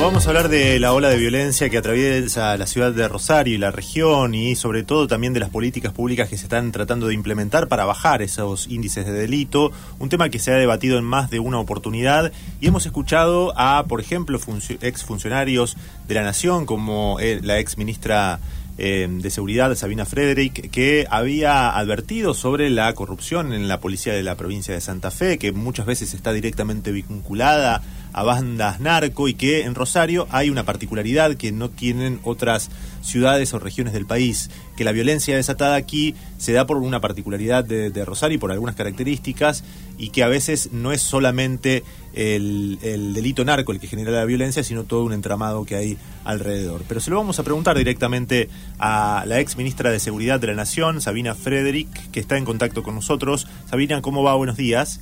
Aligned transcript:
Vamos 0.00 0.24
a 0.24 0.30
hablar 0.30 0.48
de 0.48 0.80
la 0.80 0.94
ola 0.94 1.10
de 1.10 1.18
violencia 1.18 1.68
que 1.68 1.76
atraviesa 1.76 2.56
la 2.56 2.66
ciudad 2.66 2.90
de 2.90 3.06
Rosario 3.06 3.54
y 3.54 3.58
la 3.58 3.70
región 3.70 4.34
y 4.34 4.56
sobre 4.56 4.82
todo 4.82 5.06
también 5.06 5.34
de 5.34 5.40
las 5.40 5.50
políticas 5.50 5.92
públicas 5.92 6.26
que 6.30 6.38
se 6.38 6.44
están 6.44 6.72
tratando 6.72 7.08
de 7.08 7.14
implementar 7.14 7.68
para 7.68 7.84
bajar 7.84 8.22
esos 8.22 8.66
índices 8.68 9.04
de 9.04 9.12
delito, 9.12 9.72
un 9.98 10.08
tema 10.08 10.30
que 10.30 10.38
se 10.38 10.52
ha 10.52 10.56
debatido 10.56 10.96
en 10.96 11.04
más 11.04 11.28
de 11.28 11.38
una 11.38 11.60
oportunidad. 11.60 12.32
Y 12.62 12.68
hemos 12.68 12.86
escuchado 12.86 13.52
a, 13.58 13.84
por 13.88 14.00
ejemplo, 14.00 14.40
ex 14.80 15.04
funcionarios 15.04 15.76
de 16.08 16.14
la 16.14 16.22
Nación 16.22 16.64
como 16.64 17.20
eh, 17.20 17.40
la 17.42 17.58
ex 17.58 17.76
ministra 17.76 18.40
eh, 18.78 19.06
de 19.06 19.30
Seguridad, 19.30 19.74
Sabina 19.74 20.06
Frederick, 20.06 20.70
que 20.70 21.06
había 21.10 21.76
advertido 21.76 22.32
sobre 22.32 22.70
la 22.70 22.90
corrupción 22.94 23.52
en 23.52 23.68
la 23.68 23.80
policía 23.80 24.14
de 24.14 24.22
la 24.22 24.36
provincia 24.36 24.72
de 24.72 24.80
Santa 24.80 25.10
Fe, 25.10 25.36
que 25.36 25.52
muchas 25.52 25.84
veces 25.84 26.14
está 26.14 26.32
directamente 26.32 26.90
vinculada 26.90 27.82
a 28.12 28.22
bandas 28.22 28.80
narco 28.80 29.28
y 29.28 29.34
que 29.34 29.62
en 29.62 29.74
Rosario 29.74 30.26
hay 30.30 30.50
una 30.50 30.64
particularidad 30.64 31.36
que 31.36 31.52
no 31.52 31.70
tienen 31.70 32.20
otras 32.24 32.70
ciudades 33.02 33.54
o 33.54 33.58
regiones 33.58 33.92
del 33.92 34.06
país, 34.06 34.50
que 34.76 34.84
la 34.84 34.92
violencia 34.92 35.36
desatada 35.36 35.76
aquí 35.76 36.14
se 36.38 36.52
da 36.52 36.66
por 36.66 36.78
una 36.78 37.00
particularidad 37.00 37.64
de, 37.64 38.04
Rosario 38.04 38.36
y 38.36 38.38
por 38.38 38.52
algunas 38.52 38.76
características 38.76 39.62
y 39.98 40.10
que 40.10 40.22
a 40.22 40.28
veces 40.28 40.70
no 40.72 40.92
es 40.92 41.02
solamente 41.02 41.84
el, 42.14 42.78
el, 42.82 43.12
delito 43.12 43.44
narco 43.44 43.72
el 43.72 43.80
que 43.80 43.86
genera 43.86 44.10
la 44.10 44.24
violencia, 44.24 44.64
sino 44.64 44.84
todo 44.84 45.04
un 45.04 45.12
entramado 45.12 45.64
que 45.64 45.76
hay 45.76 45.98
alrededor. 46.24 46.82
Pero 46.88 47.00
se 47.00 47.10
lo 47.10 47.16
vamos 47.16 47.38
a 47.38 47.42
preguntar 47.42 47.76
directamente 47.76 48.48
a 48.78 49.24
la 49.26 49.40
ex 49.40 49.56
ministra 49.56 49.90
de 49.90 50.00
Seguridad 50.00 50.40
de 50.40 50.48
la 50.48 50.54
Nación, 50.54 51.00
Sabina 51.00 51.34
Frederick, 51.34 52.10
que 52.10 52.20
está 52.20 52.36
en 52.36 52.44
contacto 52.44 52.82
con 52.82 52.94
nosotros. 52.94 53.46
Sabina, 53.68 54.00
¿cómo 54.02 54.22
va? 54.22 54.34
Buenos 54.34 54.56
días. 54.56 55.00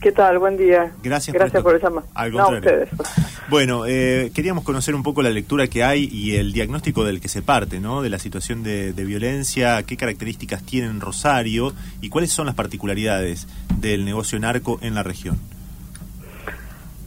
¿Qué 0.00 0.12
tal? 0.12 0.38
Buen 0.38 0.56
día. 0.56 0.92
Gracias, 1.02 1.34
Gracias 1.34 1.62
por, 1.62 1.78
por 1.78 2.04
Al 2.14 2.32
contrario. 2.32 2.86
Bueno, 3.50 3.84
eh, 3.86 4.30
queríamos 4.34 4.64
conocer 4.64 4.94
un 4.94 5.02
poco 5.02 5.20
la 5.20 5.28
lectura 5.28 5.66
que 5.66 5.84
hay 5.84 6.08
y 6.10 6.36
el 6.36 6.52
diagnóstico 6.52 7.04
del 7.04 7.20
que 7.20 7.28
se 7.28 7.42
parte, 7.42 7.80
¿no? 7.80 8.00
De 8.00 8.08
la 8.08 8.18
situación 8.18 8.62
de, 8.62 8.92
violencia, 8.92 9.82
qué 9.82 9.98
características 9.98 10.62
tiene 10.62 10.90
Rosario 11.00 11.74
y 12.00 12.08
cuáles 12.08 12.32
son 12.32 12.46
las 12.46 12.54
particularidades 12.54 13.46
del 13.78 14.06
negocio 14.06 14.38
narco 14.38 14.78
en 14.80 14.94
la 14.94 15.02
región. 15.02 15.38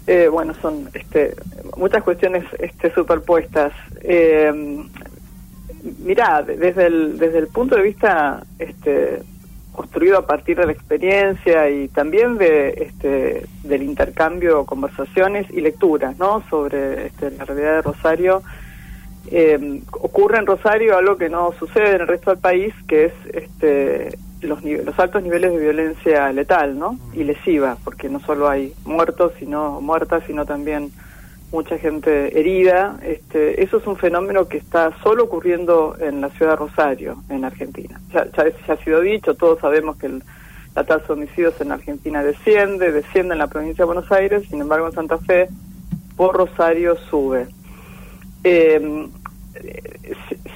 Eh, 0.05 0.27
bueno, 0.27 0.53
son 0.61 0.89
este, 0.93 1.35
muchas 1.77 2.03
cuestiones 2.03 2.45
este, 2.59 2.93
superpuestas. 2.93 3.73
Eh, 4.01 4.85
mirá, 5.99 6.43
desde 6.43 6.85
el, 6.85 7.17
desde 7.17 7.39
el 7.39 7.47
punto 7.47 7.75
de 7.75 7.81
vista 7.81 8.45
este, 8.59 9.23
construido 9.73 10.17
a 10.17 10.25
partir 10.25 10.57
de 10.57 10.65
la 10.65 10.71
experiencia 10.71 11.69
y 11.69 11.87
también 11.89 12.37
de 12.37 12.69
este 12.77 13.45
del 13.63 13.83
intercambio 13.83 14.65
conversaciones 14.65 15.49
y 15.51 15.61
lecturas 15.61 16.17
no 16.17 16.43
sobre 16.49 17.07
este, 17.07 17.31
la 17.31 17.45
realidad 17.45 17.75
de 17.75 17.81
Rosario. 17.81 18.43
Eh, 19.31 19.81
ocurre 19.91 20.37
en 20.37 20.45
Rosario 20.45 20.97
algo 20.97 21.17
que 21.17 21.29
no 21.29 21.53
sucede 21.57 21.95
en 21.95 22.01
el 22.01 22.07
resto 22.07 22.31
del 22.31 22.39
país 22.39 22.73
que 22.87 23.05
es 23.05 23.13
este 23.33 24.17
los, 24.41 24.61
los 24.63 24.99
altos 24.99 25.23
niveles 25.23 25.53
de 25.53 25.59
violencia 25.59 26.31
letal 26.33 26.77
no 26.77 26.99
y 27.13 27.23
lesiva 27.23 27.77
porque 27.85 28.09
no 28.09 28.19
solo 28.19 28.49
hay 28.49 28.73
muertos 28.85 29.31
sino 29.39 29.79
muertas 29.79 30.23
sino 30.27 30.45
también 30.45 30.91
mucha 31.53 31.77
gente 31.77 32.37
herida. 32.37 32.99
Este, 33.03 33.63
eso 33.63 33.77
es 33.77 33.87
un 33.87 33.95
fenómeno 33.95 34.47
que 34.47 34.57
está 34.57 34.91
solo 35.01 35.23
ocurriendo 35.25 35.95
en 35.99 36.19
la 36.19 36.29
ciudad 36.31 36.53
de 36.53 36.57
Rosario, 36.57 37.23
en 37.29 37.45
Argentina. 37.45 38.01
Ya, 38.11 38.25
ya, 38.25 38.73
ha 38.73 38.77
sido 38.77 38.99
dicho, 38.99 39.35
todos 39.35 39.59
sabemos 39.59 39.95
que 39.97 40.09
la 40.75 40.83
tasa 40.83 41.07
de 41.07 41.13
homicidios 41.13 41.61
en 41.61 41.71
Argentina 41.71 42.23
desciende, 42.23 42.91
desciende 42.91 43.33
en 43.33 43.39
la 43.39 43.47
provincia 43.47 43.83
de 43.83 43.85
Buenos 43.85 44.11
Aires, 44.11 44.43
sin 44.49 44.61
embargo 44.61 44.87
en 44.87 44.93
Santa 44.93 45.19
Fe, 45.19 45.47
por 46.17 46.35
Rosario 46.35 46.97
sube. 47.09 47.47
Em, 48.43 49.09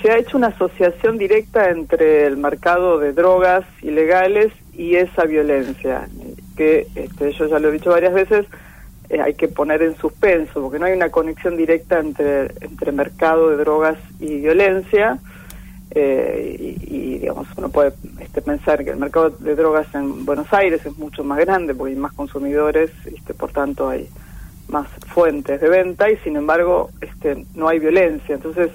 se, 0.02 0.12
ha 0.12 0.18
hecho 0.18 0.38
una 0.38 0.48
asociación 0.48 1.20
directa 1.20 1.70
entre 1.70 2.26
el 2.26 2.38
mercado 2.38 2.98
de 2.98 3.14
drogas 3.14 3.66
ilegales 3.84 4.52
y 4.74 4.96
esa 4.96 5.26
violencia, 5.26 6.10
que 6.56 6.88
este, 6.96 7.32
yo 7.34 7.46
ya 7.46 7.60
lo 7.60 7.70
he 7.70 7.74
dicho 7.74 7.92
varias 7.92 8.16
veces, 8.16 8.48
eh, 9.10 9.22
hay 9.22 9.34
que 9.36 9.48
poner 9.48 9.82
en 9.82 9.96
suspenso, 9.98 10.62
porque 10.62 10.80
no 10.80 10.86
hay 10.86 10.94
una 10.94 11.10
conexión 11.10 11.56
directa 11.56 12.00
entre, 12.00 12.52
entre 12.62 12.92
mercado 12.92 13.50
de 13.50 13.58
drogas 13.58 13.98
y 14.20 14.42
violencia. 14.42 15.20
Eh, 15.92 16.76
y, 16.82 17.20
digamos, 17.20 17.48
uno 17.56 17.70
puede 17.70 17.94
este, 18.20 18.42
pensar 18.42 18.84
que 18.84 18.92
el 18.92 18.98
mercado 18.98 19.30
de 19.30 19.56
drogas 19.56 19.88
en 19.96 20.26
Buenos 20.26 20.52
Aires 20.54 20.86
es 20.86 20.98
mucho 20.98 21.24
más 21.24 21.40
grande 21.40 21.74
porque 21.74 21.94
hay 21.94 22.00
más 22.00 22.14
consumidores, 22.14 22.92
este, 23.06 23.34
por 23.34 23.52
tanto 23.52 23.90
hay 23.90 24.08
más 24.68 24.88
fuentes 25.08 25.62
de 25.62 25.70
venta 25.70 26.12
y 26.12 26.18
sin 26.18 26.36
embargo 26.36 26.90
este, 27.02 27.46
no 27.56 27.70
hay 27.70 27.80
violencia. 27.80 28.36
Entonces, 28.36 28.70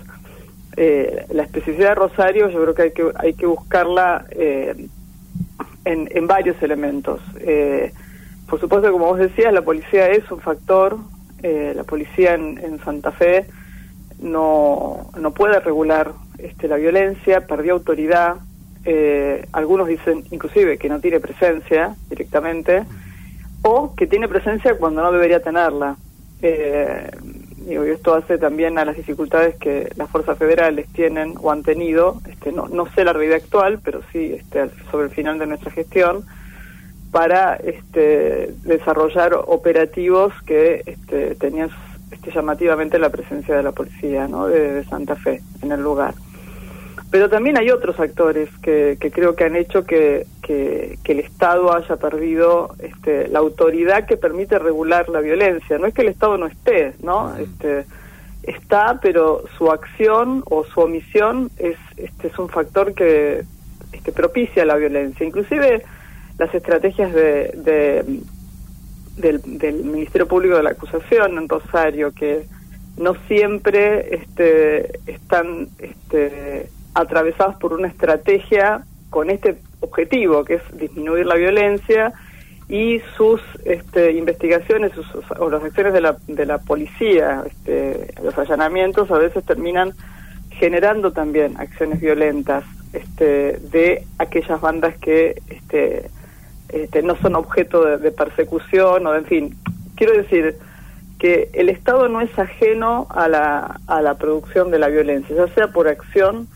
eh, 0.76 1.26
la 1.30 1.42
especificidad 1.42 1.90
de 1.90 1.94
Rosario 1.96 2.48
yo 2.48 2.62
creo 2.62 2.74
que 2.74 2.82
hay 2.82 2.92
que, 2.92 3.12
hay 3.16 3.34
que 3.34 3.46
buscarla 3.46 4.24
en, 5.84 6.08
en 6.12 6.26
varios 6.26 6.60
elementos. 6.62 7.20
Eh, 7.40 7.92
por 8.52 8.60
supuesto, 8.60 8.92
como 8.92 9.06
vos 9.06 9.18
decías, 9.18 9.50
la 9.50 9.62
policía 9.62 10.10
es 10.10 10.30
un 10.30 10.38
factor. 10.38 10.98
Eh, 11.42 11.72
la 11.74 11.84
policía 11.84 12.34
en, 12.34 12.78
Santa 12.84 13.10
Fe 13.10 13.46
no, 14.20 15.10
no 15.18 15.30
puede 15.30 15.58
regular 15.58 16.12
este, 16.36 16.68
la 16.68 16.76
violencia, 16.76 17.46
perdió 17.46 17.72
autoridad. 17.72 18.36
Eh, 18.84 19.46
algunos 19.52 19.88
dicen 19.88 20.24
inclusive 20.30 20.76
que 20.76 20.90
no 20.90 21.00
tiene 21.00 21.18
presencia 21.18 21.96
directamente 22.10 22.84
o 23.62 23.94
que 23.94 24.06
tiene 24.06 24.28
presencia 24.28 24.76
cuando 24.76 25.00
no 25.00 25.12
debería 25.12 25.40
tenerla. 25.40 25.96
Eh, 26.42 27.10
digo, 27.56 27.86
y 27.86 27.90
esto 27.90 28.14
hace 28.14 28.36
también 28.36 28.76
a 28.76 28.84
las 28.84 28.98
dificultades 28.98 29.54
que 29.54 29.90
las 29.96 30.10
fuerzas 30.10 30.36
federales 30.36 30.88
tienen 30.92 31.36
o 31.40 31.50
han 31.50 31.62
tenido, 31.62 32.20
este, 32.28 32.52
no, 32.52 32.68
no 32.68 32.84
sé 32.92 33.02
la 33.02 33.14
realidad 33.14 33.38
actual, 33.42 33.80
pero 33.82 34.02
sí 34.12 34.34
este, 34.34 34.68
sobre 34.90 35.06
el 35.06 35.10
final 35.10 35.38
de 35.38 35.46
nuestra 35.46 35.70
gestión, 35.70 36.26
para 37.12 37.56
este, 37.56 38.54
desarrollar 38.64 39.34
operativos 39.34 40.32
que 40.46 40.82
este, 40.86 41.34
tenían 41.34 41.70
este, 42.10 42.32
llamativamente 42.32 42.98
la 42.98 43.10
presencia 43.10 43.54
de 43.54 43.62
la 43.62 43.72
policía 43.72 44.26
¿no? 44.26 44.48
de, 44.48 44.82
Santa 44.84 45.14
Fe 45.14 45.42
en 45.62 45.72
el 45.72 45.82
lugar. 45.82 46.14
Pero 47.10 47.28
también 47.28 47.58
hay 47.58 47.70
otros 47.70 48.00
actores 48.00 48.48
que, 48.62 48.96
que 48.98 49.10
creo 49.10 49.36
que 49.36 49.44
han 49.44 49.54
hecho 49.54 49.84
que, 49.84 50.26
que, 50.40 50.98
el 51.04 51.20
Estado 51.20 51.76
haya 51.76 51.96
perdido 51.96 52.74
este, 52.78 53.28
la 53.28 53.40
autoridad 53.40 54.06
que 54.06 54.16
permite 54.16 54.58
regular 54.58 55.10
la 55.10 55.20
violencia. 55.20 55.78
No 55.78 55.86
es 55.86 55.92
que 55.92 56.00
el 56.00 56.08
Estado 56.08 56.38
no 56.38 56.46
esté, 56.46 56.94
¿no? 57.02 57.36
Este, 57.36 57.84
está, 58.42 58.98
pero 59.02 59.44
su 59.58 59.70
acción 59.70 60.42
o 60.46 60.64
su 60.64 60.80
omisión 60.80 61.50
es, 61.58 61.76
este, 61.98 62.28
es 62.28 62.38
un 62.38 62.48
factor 62.48 62.94
que 62.94 63.42
este, 63.92 64.12
propicia 64.12 64.64
la 64.64 64.76
violencia. 64.76 65.26
Inclusive 65.26 65.82
las 66.42 66.54
estrategias 66.56 67.12
de, 67.14 68.04
del, 69.16 69.74
Ministerio 69.84 70.26
Público 70.26 70.56
de 70.56 70.64
la 70.64 70.70
Acusación 70.70 71.38
en 71.38 71.48
Rosario, 71.48 72.12
que 72.12 72.46
no 72.96 73.14
siempre 73.28 74.16
este, 74.16 74.98
están 75.06 75.68
este, 75.78 76.68
atravesados 76.94 77.54
por 77.56 77.72
una 77.74 77.86
estrategia 77.86 78.84
con 79.08 79.30
este 79.30 79.58
objetivo, 79.78 80.44
que 80.44 80.54
es 80.54 80.62
disminuir 80.76 81.26
la 81.26 81.36
violencia, 81.36 82.12
y 82.68 83.00
sus 83.16 83.40
este, 83.64 84.12
investigaciones 84.12 84.90
o 85.38 85.48
las 85.48 85.62
acciones 85.62 85.92
de 85.92 86.00
la, 86.00 86.16
de 86.26 86.46
la 86.46 86.58
policía, 86.58 87.44
este, 87.46 88.14
los 88.20 88.36
allanamientos 88.36 89.10
a 89.12 89.18
veces 89.18 89.44
terminan 89.44 89.92
generando 90.50 91.12
también 91.12 91.54
acciones 91.58 92.00
violentas 92.00 92.64
este, 92.92 93.58
de 93.58 94.04
aquellas 94.18 94.60
bandas 94.60 94.96
que 94.98 95.40
este, 95.48 96.10
este, 96.72 97.02
no 97.02 97.16
son 97.16 97.36
objeto 97.36 97.84
de, 97.84 98.10
persecución 98.10 99.06
o 99.06 99.12
de, 99.12 99.18
en 99.18 99.24
fin, 99.26 99.56
quiero 99.96 100.14
decir 100.14 100.56
que 101.18 101.50
el 101.52 101.68
Estado 101.68 102.08
no 102.08 102.20
es 102.20 102.36
ajeno 102.38 103.06
a 103.10 103.28
la, 103.28 103.80
a 103.86 104.02
la 104.02 104.14
producción 104.14 104.70
de 104.70 104.78
la 104.78 104.88
violencia, 104.88 105.36
ya 105.36 105.48
sea 105.54 105.68
por 105.68 105.86
acción 105.86 106.48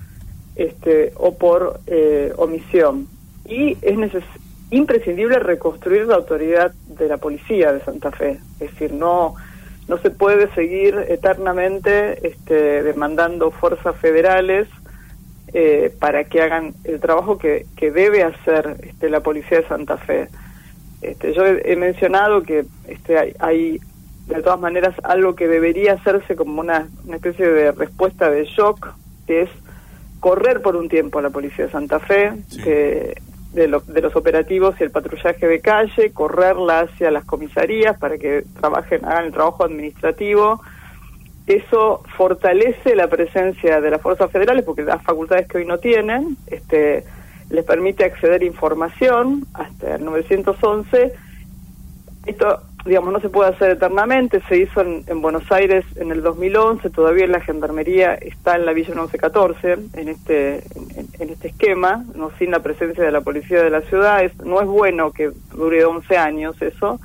este, 0.57 1.13
o 1.17 1.37
por 1.37 1.81
eh, 1.87 2.33
omisión. 2.37 3.07
Y 3.45 3.77
es 3.83 3.97
imprescindible 4.71 5.39
reconstruir 5.39 6.07
la 6.07 6.17
autoridad 6.17 6.73
de 6.89 7.09
la 7.09 7.19
policía 7.19 7.73
de 7.73 7.81
Santa 7.81 8.11
Fe, 8.11 8.41
es 8.59 8.73
decir, 8.73 8.93
no 8.93 9.37
no 9.89 9.99
se 9.99 10.11
puede 10.11 10.53
seguir 10.55 10.97
eternamente 11.09 12.27
este, 12.27 12.83
demandando 12.83 13.51
fuerzas 13.51 13.97
federales 13.97 14.69
eh, 15.53 15.95
para 16.01 16.25
que 16.25 16.43
hagan 16.43 16.75
el 16.85 17.01
trabajo 17.01 17.39
que, 17.39 17.67
que 17.77 17.91
debe 17.91 18.23
hacer 18.23 18.77
este, 18.83 19.09
la 19.09 19.21
policía 19.21 19.61
de 19.61 19.69
Santa 19.69 19.97
Fe. 19.97 20.29
Este, 21.03 21.33
yo 21.35 21.45
he, 21.47 21.77
mencionado 21.77 22.43
que 22.43 22.65
este, 22.89 23.19
hay, 23.19 23.33
hay, 23.39 23.81
de 24.27 24.43
todas 24.43 24.59
maneras, 24.59 24.95
algo 25.05 25.37
que 25.37 25.47
debería 25.47 25.95
hacerse 25.95 26.35
como 26.35 26.61
una, 26.61 26.89
una 27.05 27.17
especie 27.17 27.47
de 27.47 27.73
respuesta 27.73 28.29
de 28.29 28.45
shock, 28.45 28.89
que 29.27 29.43
es 29.43 29.51
correr 30.21 30.63
por 30.63 30.75
un 30.75 30.89
tiempo 30.89 31.19
a 31.19 31.23
la 31.23 31.31
policía 31.31 31.67
de 31.67 31.71
Santa 31.71 32.01
Fe, 32.01 32.33
de, 32.65 33.15
de 33.53 34.01
los 34.03 34.17
operativos 34.17 34.75
y 34.81 34.83
el 34.85 34.91
patrullaje 34.91 35.47
de 35.47 35.61
calle, 35.61 36.11
correrla 36.13 36.81
hacia 36.81 37.11
las 37.11 37.25
comisarías 37.25 37.97
para 37.99 38.19
que 38.19 38.45
trabajen, 38.59 39.05
hagan 39.05 39.27
el 39.27 39.33
trabajo 39.33 39.65
administrativo 39.65 40.61
eso 41.47 42.03
fortalece 42.17 42.97
la 42.97 43.09
presencia 43.09 43.81
de 43.81 43.91
las 43.91 44.03
fuerzas 44.03 44.31
federales 44.31 44.65
porque 44.65 44.83
las 44.83 45.03
facultades 45.03 45.47
que 45.47 45.59
hoy 45.59 45.65
no 45.65 45.79
tienen, 45.79 46.37
este, 46.49 47.05
les 47.51 47.65
permite 47.65 48.05
acceder 48.05 48.43
a 48.43 48.45
información 48.45 49.47
hasta 49.55 49.95
el 49.95 50.05
911. 50.05 51.13
Esto, 52.27 52.63
digamos, 52.85 53.13
no 53.13 53.21
se 53.21 53.29
puede 53.29 53.51
hacer 53.51 53.71
eternamente, 53.71 54.43
se 54.49 54.59
hizo 54.59 54.81
en, 54.81 55.23
Buenos 55.23 55.51
Aires 55.53 55.85
en 55.95 56.11
el 56.11 56.23
2011, 56.23 56.91
todavía 56.91 57.29
la 57.29 57.41
Gendarmería 57.41 58.15
está 58.15 58.57
en 58.57 58.67
la 58.67 58.73
Villa 58.73 58.95
1114, 58.95 59.73
en 59.95 60.09
este, 60.09 60.65
en, 61.21 61.31
este 61.31 61.49
esquema, 61.49 62.05
no 62.17 62.33
sin 62.39 62.51
la 62.51 62.61
presencia 62.61 63.05
de 63.05 63.13
la 63.13 63.21
policía 63.21 63.63
de 63.63 63.71
la 63.71 63.83
ciudad, 63.83 64.29
no 64.45 64.61
es 64.61 64.67
bueno 64.67 65.13
que 65.13 65.31
dure 65.55 65.85
11 65.85 66.17
años 66.17 66.61
eso, 66.61 66.99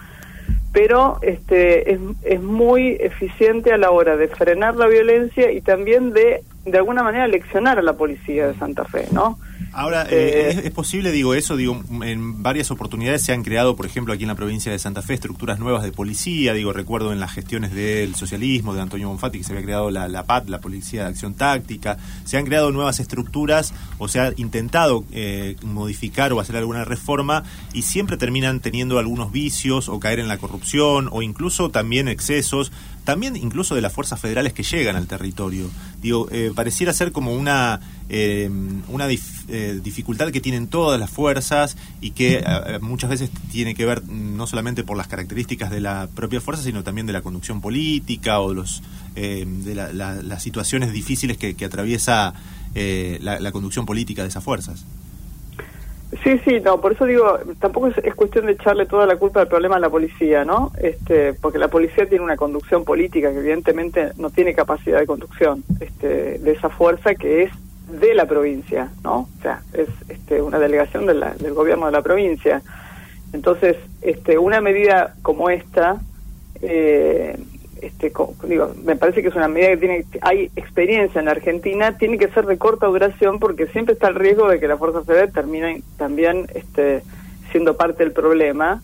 pero 0.71 1.19
este, 1.21 1.93
es, 1.93 1.99
es 2.23 2.41
muy 2.41 2.97
eficiente 2.99 3.73
a 3.73 3.77
la 3.77 3.91
hora 3.91 4.15
de 4.15 4.27
frenar 4.27 4.75
la 4.75 4.87
violencia 4.87 5.51
y 5.51 5.61
también 5.61 6.13
de, 6.13 6.43
de 6.65 6.77
alguna 6.77 7.03
manera, 7.03 7.27
leccionar 7.27 7.79
a 7.79 7.81
la 7.81 7.93
policía 7.93 8.47
de 8.47 8.53
Santa 8.55 8.85
Fe, 8.85 9.07
¿no? 9.11 9.37
Ahora, 9.73 10.03
eh, 10.09 10.51
eh, 10.51 10.61
¿es, 10.65 10.71
posible, 10.71 11.11
digo 11.11 11.33
eso? 11.33 11.55
Digo, 11.55 11.81
en 12.03 12.43
varias 12.43 12.71
oportunidades 12.71 13.23
se 13.23 13.31
han 13.31 13.41
creado, 13.41 13.77
por 13.77 13.85
ejemplo, 13.85 14.13
aquí 14.13 14.23
en 14.23 14.27
la 14.27 14.35
provincia 14.35 14.69
de 14.69 14.77
Santa 14.77 15.01
Fe, 15.01 15.13
estructuras 15.13 15.59
nuevas 15.59 15.83
de 15.83 15.93
policía. 15.93 16.53
Digo, 16.53 16.73
recuerdo 16.73 17.13
en 17.13 17.21
las 17.21 17.31
gestiones 17.31 17.71
del 17.73 18.15
socialismo, 18.15 18.73
de 18.73 18.81
Antonio 18.81 19.07
Bonfatti, 19.07 19.37
que 19.37 19.43
se 19.45 19.53
había 19.53 19.63
creado 19.63 19.89
la, 19.89 20.09
la 20.09 20.25
PAT, 20.25 20.49
la 20.49 20.59
Policía 20.59 21.03
de 21.03 21.09
Acción 21.09 21.35
Táctica. 21.35 21.97
Se 22.25 22.37
han 22.37 22.45
creado 22.45 22.71
nuevas 22.71 22.99
estructuras 22.99 23.73
o 23.97 24.09
se 24.09 24.19
ha 24.19 24.33
intentado 24.35 25.05
eh, 25.13 25.55
modificar 25.63 26.33
o 26.33 26.41
hacer 26.41 26.57
alguna 26.57 26.83
reforma 26.83 27.43
y 27.71 27.83
siempre 27.83 28.17
terminan 28.17 28.59
teniendo 28.59 28.99
algunos 28.99 29.31
vicios 29.31 29.87
o 29.87 29.99
caer 30.01 30.19
en 30.19 30.27
la 30.27 30.37
corrupción 30.37 31.07
o 31.11 31.21
incluso 31.21 31.69
también 31.69 32.09
excesos 32.09 32.73
también 33.03 33.35
incluso 33.35 33.75
de 33.75 33.81
las 33.81 33.93
fuerzas 33.93 34.19
federales 34.19 34.53
que 34.53 34.63
llegan 34.63 34.95
al 34.95 35.07
territorio. 35.07 35.69
Digo, 36.01 36.27
eh, 36.31 36.51
pareciera 36.55 36.93
ser 36.93 37.11
como 37.11 37.33
una, 37.33 37.79
eh, 38.13 38.49
una 38.89 39.07
eh, 39.09 39.79
dificultad 39.81 40.31
que 40.31 40.41
tienen 40.41 40.67
todas 40.67 40.99
las 40.99 41.09
fuerzas 41.09 41.77
y 42.01 42.11
que 42.11 42.43
muchas 42.81 43.09
veces 43.09 43.31
tiene 43.51 43.73
que 43.73 43.85
ver 43.85 44.03
no 44.07 44.45
solamente 44.47 44.83
por 44.83 44.97
las 44.97 45.07
características 45.07 45.71
de 45.71 45.79
la 45.79 46.09
propia 46.13 46.41
fuerza, 46.41 46.61
sino 46.61 46.83
también 46.83 47.07
de 47.07 47.13
la 47.13 47.21
conducción 47.21 47.61
política 47.61 48.39
o 48.39 48.53
los, 48.53 48.83
de 49.15 49.75
las 49.75 50.43
situaciones 50.43 50.91
difíciles 50.91 51.37
que, 51.37 51.55
atraviesa 51.65 52.33
la 52.73 53.51
conducción 53.51 53.85
política 53.85 54.23
de 54.23 54.27
esas 54.27 54.43
fuerzas. 54.43 54.85
Sí, 56.23 56.37
sí, 56.43 56.59
no, 56.59 56.81
por 56.81 56.91
eso 56.91 57.05
digo, 57.05 57.39
tampoco 57.59 57.87
es, 57.87 58.15
cuestión 58.15 58.45
de 58.45 58.51
echarle 58.51 58.85
toda 58.85 59.05
la 59.05 59.15
culpa 59.15 59.39
del 59.39 59.47
problema 59.47 59.77
a 59.77 59.79
la 59.79 59.89
policía, 59.89 60.43
¿no? 60.43 60.71
Este, 60.77 61.33
porque 61.33 61.57
la 61.57 61.69
policía 61.69 62.07
tiene 62.07 62.23
una 62.23 62.35
conducción 62.35 62.83
política 62.83 63.31
que 63.31 63.39
evidentemente 63.39 64.11
no 64.17 64.29
tiene 64.29 64.53
capacidad 64.53 64.99
de 64.99 65.07
conducción 65.07 65.63
este, 65.79 66.37
de 66.39 66.51
esa 66.51 66.69
fuerza 66.69 67.15
que 67.15 67.43
es 67.43 67.51
de 67.91 68.13
la 68.15 68.25
provincia, 68.25 68.91
¿no? 69.03 69.27
O 69.37 69.41
sea, 69.41 69.61
es 69.73 69.89
este, 70.09 70.41
una 70.41 70.59
delegación 70.59 71.05
del 71.05 71.53
gobierno 71.53 71.85
de 71.85 71.91
la 71.91 72.01
provincia. 72.01 72.61
Entonces, 73.33 73.77
este, 74.01 74.37
una 74.37 74.61
medida 74.61 75.15
como 75.21 75.49
esta 75.49 76.01
eh, 76.61 77.37
este, 77.81 78.13
digo, 78.47 78.71
me 78.83 78.95
parece 78.95 79.21
que 79.21 79.29
es 79.29 79.35
una 79.35 79.47
medida 79.47 79.69
que 79.69 79.77
tiene, 79.77 80.05
hay 80.21 80.51
experiencia 80.55 81.19
en 81.19 81.27
Argentina, 81.27 81.97
tiene 81.97 82.17
que 82.19 82.27
ser 82.27 82.45
de 82.45 82.57
corta 82.57 82.85
duración 82.85 83.39
porque 83.39 83.67
siempre 83.67 83.93
está 83.93 84.07
el 84.07 84.15
riesgo 84.15 84.47
de 84.47 84.59
que 84.59 84.67
la 84.67 84.77
Fuerza 84.77 85.03
Federal 85.03 85.31
termine 85.31 85.81
también 85.97 86.45
este, 86.53 87.01
siendo 87.51 87.75
parte 87.75 88.03
del 88.03 88.13
problema 88.13 88.83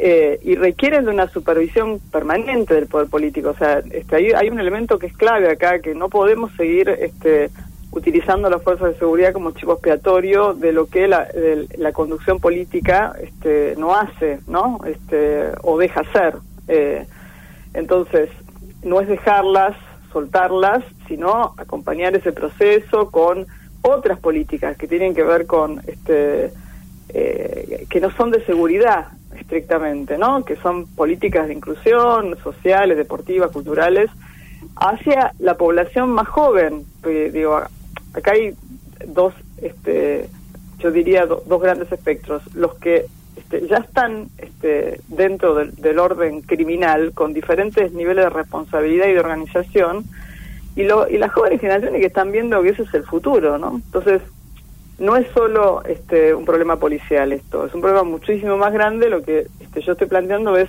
eh, 0.00 0.40
y 0.42 0.56
requieren 0.56 1.04
de 1.04 1.12
una 1.12 1.28
supervisión 1.28 2.00
permanente 2.10 2.74
del 2.74 2.88
poder 2.88 3.06
político. 3.06 3.50
O 3.50 3.56
sea, 3.56 3.80
este, 3.92 4.16
hay, 4.16 4.32
hay 4.32 4.48
un 4.48 4.58
elemento 4.58 4.98
que 4.98 5.06
es 5.06 5.16
clave 5.16 5.48
acá, 5.48 5.78
que 5.78 5.94
no 5.94 6.08
podemos 6.08 6.50
seguir 6.56 6.88
este, 6.88 7.50
utilizando 7.94 8.50
las 8.50 8.62
fuerzas 8.62 8.92
de 8.92 8.98
seguridad 8.98 9.32
como 9.32 9.52
chivo 9.52 9.74
expiatorio 9.74 10.52
de 10.52 10.72
lo 10.72 10.86
que 10.86 11.06
la, 11.06 11.28
la 11.78 11.92
conducción 11.92 12.40
política 12.40 13.14
este, 13.20 13.74
no 13.78 13.94
hace, 13.94 14.40
¿no? 14.48 14.80
Este, 14.84 15.50
o 15.62 15.78
deja 15.78 16.00
hacer. 16.00 16.34
Eh, 16.66 17.06
entonces, 17.72 18.30
no 18.82 19.00
es 19.00 19.08
dejarlas, 19.08 19.76
soltarlas, 20.12 20.82
sino 21.06 21.54
acompañar 21.56 22.16
ese 22.16 22.32
proceso 22.32 23.10
con 23.10 23.46
otras 23.82 24.18
políticas 24.18 24.76
que 24.76 24.88
tienen 24.88 25.14
que 25.14 25.22
ver 25.22 25.46
con, 25.46 25.80
este, 25.86 26.52
eh, 27.10 27.86
que 27.88 28.00
no 28.00 28.10
son 28.10 28.30
de 28.32 28.44
seguridad 28.44 29.08
estrictamente, 29.38 30.18
¿no? 30.18 30.44
Que 30.44 30.56
son 30.56 30.86
políticas 30.86 31.46
de 31.46 31.54
inclusión, 31.54 32.36
sociales, 32.42 32.96
deportivas, 32.96 33.52
culturales, 33.52 34.10
hacia 34.76 35.32
la 35.38 35.56
población 35.56 36.10
más 36.10 36.28
joven. 36.28 36.84
digo, 37.32 37.60
acá 38.14 38.32
hay 38.32 38.54
dos, 39.06 39.34
este, 39.60 40.28
yo 40.78 40.90
diría 40.90 41.26
dos 41.26 41.60
grandes 41.60 41.90
espectros. 41.92 42.42
Los 42.54 42.74
que 42.76 43.06
este, 43.36 43.66
ya 43.66 43.78
están 43.78 44.28
este, 44.38 45.00
dentro 45.08 45.54
del, 45.54 45.98
orden 45.98 46.42
criminal 46.42 47.12
con 47.12 47.32
diferentes 47.32 47.92
niveles 47.92 48.24
de 48.24 48.30
responsabilidad 48.30 49.08
y 49.08 49.12
de 49.12 49.20
organización 49.20 50.04
y, 50.76 50.84
lo, 50.84 51.08
y 51.08 51.18
las 51.18 51.32
jóvenes 51.32 51.60
generaciones 51.60 52.00
que 52.00 52.06
están 52.06 52.32
viendo 52.32 52.62
que 52.62 52.70
ese 52.70 52.82
es 52.82 52.94
el 52.94 53.04
futuro, 53.04 53.58
¿no? 53.58 53.80
Entonces, 53.84 54.22
no 54.98 55.16
es 55.16 55.26
solo 55.32 55.82
este, 55.84 56.34
un 56.34 56.44
problema 56.44 56.76
policial 56.76 57.32
esto, 57.32 57.66
es 57.66 57.74
un 57.74 57.80
problema 57.80 58.04
muchísimo 58.04 58.56
más 58.56 58.72
grande. 58.72 59.10
Lo 59.10 59.22
que 59.22 59.46
este, 59.60 59.80
yo 59.80 59.92
estoy 59.92 60.06
planteando 60.06 60.56
es 60.56 60.68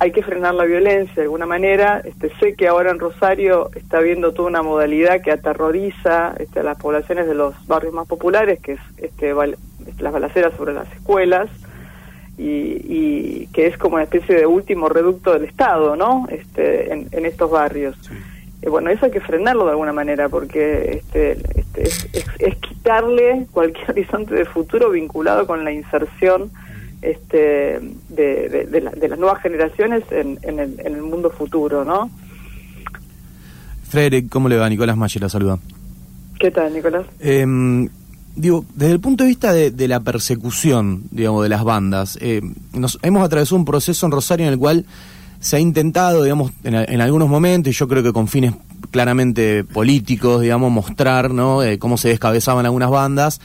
hay 0.00 0.12
que 0.12 0.22
frenar 0.22 0.54
la 0.54 0.64
violencia 0.64 1.14
de 1.14 1.22
alguna 1.22 1.46
manera. 1.46 2.00
Este, 2.04 2.30
sé 2.38 2.54
que 2.54 2.68
ahora 2.68 2.90
en 2.90 2.98
Rosario 2.98 3.70
está 3.74 3.98
habiendo 3.98 4.32
toda 4.32 4.48
una 4.48 4.62
modalidad 4.62 5.20
que 5.20 5.32
aterroriza 5.32 6.34
este, 6.38 6.60
a 6.60 6.62
las 6.62 6.78
poblaciones 6.78 7.26
de 7.26 7.34
los 7.34 7.54
barrios 7.66 7.92
más 7.92 8.06
populares, 8.06 8.60
que 8.60 8.72
es 8.72 8.80
este, 8.98 9.34
las 9.34 10.12
balaceras 10.12 10.54
sobre 10.56 10.72
las 10.72 10.90
escuelas 10.92 11.48
y, 12.38 13.48
que 13.52 13.66
es 13.66 13.76
como 13.76 13.96
una 13.96 14.04
especie 14.04 14.36
de 14.36 14.46
último 14.46 14.88
reducto 14.88 15.32
del 15.32 15.44
Estado, 15.44 15.96
¿no? 15.96 16.26
Este, 16.30 16.92
en, 16.92 17.26
estos 17.26 17.50
barrios. 17.50 17.96
Eh, 18.62 18.68
bueno, 18.68 18.90
eso 18.90 19.06
hay 19.06 19.10
que 19.10 19.20
frenarlo 19.20 19.64
de 19.64 19.72
alguna 19.72 19.92
manera 19.92 20.28
porque 20.28 20.92
este, 20.98 21.32
este 21.56 21.82
es, 21.82 22.56
quitarle 22.60 23.46
cualquier 23.50 23.90
horizonte 23.90 24.34
de 24.34 24.44
futuro 24.44 24.90
vinculado 24.90 25.46
con 25.46 25.64
la 25.64 25.72
inserción 25.72 26.52
este, 27.02 27.80
de, 28.08 29.08
las 29.08 29.18
nuevas 29.18 29.42
generaciones 29.42 30.02
en, 30.10 30.38
el, 30.42 31.02
mundo 31.02 31.30
futuro, 31.30 31.84
¿no? 31.84 32.10
Frederick, 33.88 34.28
¿cómo 34.28 34.48
le 34.48 34.56
va? 34.56 34.68
Nicolás 34.68 34.96
Mayer 34.96 35.22
la 35.22 35.28
saluda. 35.28 35.58
¿Qué 36.38 36.50
tal, 36.50 36.72
Nicolás? 36.72 37.06
Eh, 37.20 37.46
digo, 38.38 38.64
desde 38.74 38.92
el 38.92 39.00
punto 39.00 39.24
de 39.24 39.28
vista 39.28 39.52
de, 39.52 39.88
la 39.88 40.00
persecución, 40.00 41.04
digamos, 41.10 41.42
de 41.42 41.48
las 41.48 41.64
bandas, 41.64 42.18
eh, 42.20 42.40
nos, 42.72 42.98
hemos 43.02 43.24
atravesado 43.24 43.56
un 43.56 43.64
proceso 43.64 44.06
en 44.06 44.12
Rosario 44.12 44.46
en 44.46 44.52
el 44.52 44.58
cual 44.58 44.86
se 45.40 45.56
ha 45.56 45.60
intentado, 45.60 46.22
digamos, 46.22 46.52
en, 46.64 47.00
algunos 47.00 47.28
momentos, 47.28 47.72
y 47.72 47.76
yo 47.76 47.86
creo 47.86 48.02
que 48.02 48.12
con 48.12 48.28
fines 48.28 48.54
claramente 48.90 49.64
políticos, 49.64 50.40
digamos, 50.40 50.72
mostrar, 50.72 51.30
¿no?, 51.32 51.62
eh, 51.62 51.78
cómo 51.78 51.96
se 51.96 52.08
descabezaban 52.08 52.66
algunas 52.66 52.90
bandas, 52.90 53.40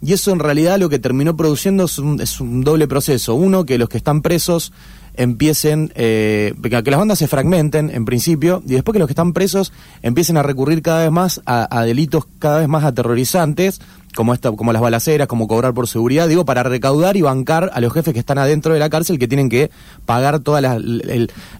y 0.00 0.12
eso 0.12 0.30
en 0.30 0.38
realidad 0.38 0.78
lo 0.78 0.88
que 0.88 0.98
terminó 0.98 1.36
produciendo 1.36 1.84
es 1.84 1.98
un, 1.98 2.20
es 2.20 2.40
un 2.40 2.62
doble 2.62 2.86
proceso. 2.86 3.34
Uno, 3.34 3.64
que 3.64 3.78
los 3.78 3.88
que 3.88 3.98
están 3.98 4.22
presos 4.22 4.72
empiecen, 5.14 5.92
eh, 5.96 6.54
que 6.62 6.90
las 6.90 6.98
bandas 6.98 7.18
se 7.18 7.26
fragmenten 7.26 7.90
en 7.90 8.04
principio, 8.04 8.62
y 8.64 8.74
después 8.74 8.92
que 8.92 9.00
los 9.00 9.08
que 9.08 9.12
están 9.12 9.32
presos 9.32 9.72
empiecen 10.02 10.36
a 10.36 10.44
recurrir 10.44 10.82
cada 10.82 11.02
vez 11.02 11.10
más 11.10 11.42
a 11.44 11.84
delitos 11.84 12.26
cada 12.38 12.60
vez 12.60 12.68
más 12.68 12.84
aterrorizantes, 12.84 13.80
como 14.14 14.34
esta, 14.34 14.50
como 14.52 14.72
las 14.72 14.82
balaceras, 14.82 15.28
como 15.28 15.46
cobrar 15.46 15.74
por 15.74 15.86
seguridad, 15.86 16.28
digo, 16.28 16.44
para 16.44 16.62
recaudar 16.62 17.16
y 17.16 17.22
bancar 17.22 17.70
a 17.72 17.80
los 17.80 17.92
jefes 17.92 18.14
que 18.14 18.20
están 18.20 18.38
adentro 18.38 18.72
de 18.72 18.80
la 18.80 18.90
cárcel 18.90 19.18
que 19.18 19.28
tienen 19.28 19.48
que 19.48 19.70
pagar 20.06 20.40
todas 20.40 20.62
las, 20.62 20.80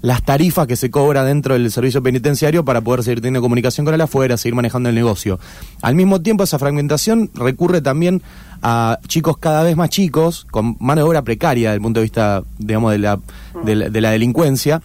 las 0.00 0.22
tarifas 0.24 0.66
que 0.66 0.76
se 0.76 0.90
cobra 0.90 1.24
dentro 1.24 1.54
del 1.54 1.70
servicio 1.70 2.02
penitenciario 2.02 2.64
para 2.64 2.80
poder 2.80 3.02
seguir 3.02 3.20
teniendo 3.20 3.40
comunicación 3.40 3.84
con 3.84 3.94
el 3.94 4.00
afuera, 4.00 4.36
seguir 4.36 4.54
manejando 4.54 4.88
el 4.88 4.94
negocio. 4.94 5.38
Al 5.82 5.94
mismo 5.94 6.20
tiempo, 6.20 6.44
esa 6.44 6.58
fragmentación 6.58 7.30
recurre 7.34 7.80
también 7.80 8.22
a 8.62 8.98
chicos 9.06 9.38
cada 9.38 9.62
vez 9.62 9.76
más 9.76 9.90
chicos, 9.90 10.46
con 10.50 10.76
mano 10.80 11.02
de 11.02 11.08
obra 11.08 11.22
precaria 11.22 11.70
desde 11.70 11.76
el 11.76 11.82
punto 11.82 12.00
de 12.00 12.04
vista, 12.04 12.42
digamos, 12.58 12.92
de 12.92 12.98
la, 12.98 13.20
de 13.64 14.00
la 14.00 14.10
delincuencia, 14.10 14.82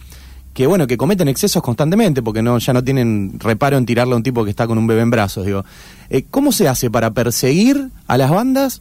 que 0.54 0.68
bueno, 0.68 0.86
que 0.86 0.96
cometen 0.96 1.26
excesos 1.26 1.62
constantemente, 1.62 2.22
porque 2.22 2.40
no, 2.40 2.58
ya 2.58 2.72
no 2.72 2.82
tienen 2.82 3.34
reparo 3.40 3.76
en 3.76 3.84
tirarle 3.84 4.14
a 4.14 4.16
un 4.16 4.22
tipo 4.22 4.44
que 4.44 4.50
está 4.50 4.68
con 4.68 4.78
un 4.78 4.86
bebé 4.86 5.02
en 5.02 5.10
brazos, 5.10 5.44
digo. 5.44 5.64
Eh, 6.08 6.24
¿Cómo 6.30 6.52
se 6.52 6.68
hace 6.68 6.90
para 6.90 7.10
perseguir 7.10 7.90
a 8.06 8.16
las 8.16 8.30
bandas, 8.30 8.80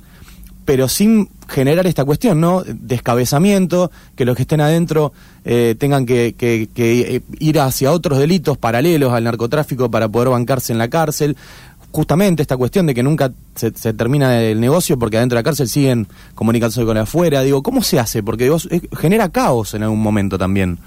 pero 0.66 0.88
sin 0.88 1.30
generar 1.48 1.88
esta 1.88 2.06
cuestión, 2.06 2.40
¿no? 2.40 2.64
Descabezamiento, 2.64 3.92
que 4.16 4.24
los 4.24 4.36
que 4.36 4.44
estén 4.44 4.62
adentro 4.62 5.14
eh, 5.46 5.76
tengan 5.78 6.06
que, 6.06 6.36
eh, 6.40 7.22
ir 7.40 7.60
hacia 7.60 7.92
otros 7.92 8.20
delitos 8.20 8.58
paralelos 8.58 9.12
al 9.12 9.24
narcotráfico 9.24 9.90
para 9.90 10.08
poder 10.08 10.30
bancarse 10.30 10.74
en 10.74 10.80
la 10.80 10.90
cárcel. 10.90 11.36
Justamente 11.92 12.42
esta 12.44 12.58
cuestión 12.58 12.86
de 12.86 12.94
que 12.94 13.04
nunca 13.04 13.32
se, 13.56 13.72
termina 13.72 14.42
el 14.42 14.60
negocio 14.60 14.98
porque 14.98 15.18
adentro 15.18 15.36
de 15.36 15.40
la 15.40 15.44
cárcel 15.44 15.68
siguen 15.68 16.08
comunicándose 16.36 16.86
con 16.86 16.98
afuera. 16.98 17.42
Digo, 17.42 17.62
¿cómo 17.62 17.84
se 17.84 18.00
hace? 18.00 18.24
Porque 18.24 18.52
genera 19.00 19.30
caos 19.30 19.74
en 19.74 19.84
algún 19.84 20.02
momento 20.02 20.38
también. 20.38 20.80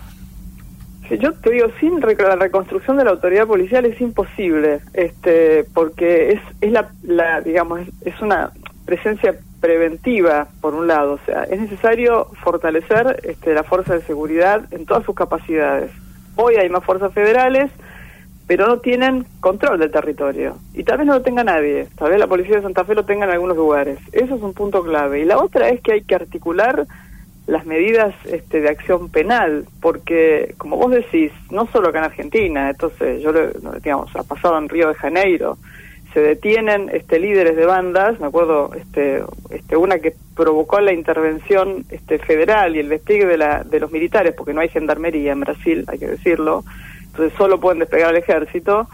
Yo 1.11 1.33
te 1.33 1.51
digo, 1.51 1.69
sin 1.81 2.01
la 2.01 2.37
reconstrucción 2.37 2.97
de 2.97 3.05
la 3.05 3.11
autoridad 3.11 3.47
policial 3.47 3.85
es 3.85 4.01
imposible, 4.01 4.81
este, 4.95 5.65
porque 5.75 6.33
es, 6.33 6.41
es 6.61 6.73
la, 6.73 6.91
la 7.03 7.41
digamos, 7.41 7.81
es, 8.03 8.21
una 8.21 8.51
presencia 8.85 9.37
preventiva, 9.61 10.49
por 10.61 10.75
un 10.75 10.87
lado, 10.87 11.15
o 11.15 11.19
sea, 11.27 11.45
es 11.45 11.61
necesario 11.61 12.27
fortalecer 12.43 13.21
este, 13.25 13.55
la 13.55 13.63
fuerza 13.63 13.95
de 13.95 14.03
seguridad 14.03 14.63
en 14.71 14.87
todas 14.87 15.05
sus 15.05 15.15
capacidades. 15.15 15.91
Hoy 16.37 16.57
hay 16.57 16.69
más 16.69 16.85
fuerzas 16.85 17.13
federales, 17.13 17.71
pero 18.47 18.67
no 18.67 18.79
tienen 18.79 19.27
control 19.41 19.79
del 19.79 19.91
territorio. 19.91 20.57
Y 20.75 20.85
tal 20.85 20.99
vez 20.99 21.07
no 21.07 21.15
lo 21.15 21.23
tenga 21.23 21.43
nadie, 21.43 21.89
tal 21.97 22.11
vez 22.11 22.19
la 22.19 22.27
policía 22.27 22.57
de 22.57 22.63
Santa 22.63 22.85
Fe 22.85 22.95
lo 22.95 23.05
tenga 23.05 23.25
en 23.25 23.33
algunos 23.33 23.57
lugares. 23.57 23.99
Eso 24.13 24.37
es 24.37 24.43
un 24.43 24.55
punto 24.55 24.83
clave. 24.85 25.21
Y 25.21 25.25
la 25.25 25.39
otra 25.39 25.69
es 25.69 25.81
que 25.81 25.95
hay 25.95 26.03
que 26.03 26.15
articular 26.15 26.87
las 27.47 27.65
medidas 27.65 28.15
este, 28.25 28.61
de 28.61 28.69
acción 28.69 29.09
penal, 29.09 29.67
porque 29.81 30.55
como 30.59 30.77
vos 30.77 30.91
decís, 30.91 31.33
no 31.51 31.67
solo 31.67 31.89
acá 31.89 31.99
en 31.99 32.05
Argentina, 32.05 32.71
entonces 32.71 33.23
yo 33.23 33.33
digamos, 33.83 34.15
ha 34.17 34.25
pasado 34.25 34.59
en 34.59 34.69
Río 34.69 34.89
de 34.89 34.95
Janeiro, 34.95 35.57
se 36.13 36.21
detienen 36.21 36.89
este, 36.93 37.21
líderes 37.21 37.57
de 37.57 37.67
bandas, 37.67 38.19
me 38.19 38.27
acuerdo 38.27 38.71
este, 38.75 39.23
este, 39.51 39.77
una 39.77 39.99
que 39.99 40.15
provocó 40.35 40.81
la 40.81 40.93
intervención 40.93 41.85
este, 41.91 42.19
federal 42.19 42.75
y 42.75 42.81
el 42.81 42.89
despliegue 42.89 43.27
de, 43.27 43.37
la, 43.37 43.63
de 43.63 43.79
los 43.79 43.93
militares, 43.93 44.35
porque 44.35 44.55
no 44.55 44.63
hay 44.63 44.69
gendarmería 44.69 45.33
en 45.33 45.41
Brasil, 45.41 45.85
hay 45.89 45.99
que 45.99 46.07
decirlo, 46.07 46.65
entonces 47.07 47.37
solo 47.37 47.61
pueden 47.61 47.81
despegar 47.81 48.09
al 48.09 48.17
ejército, 48.17 48.89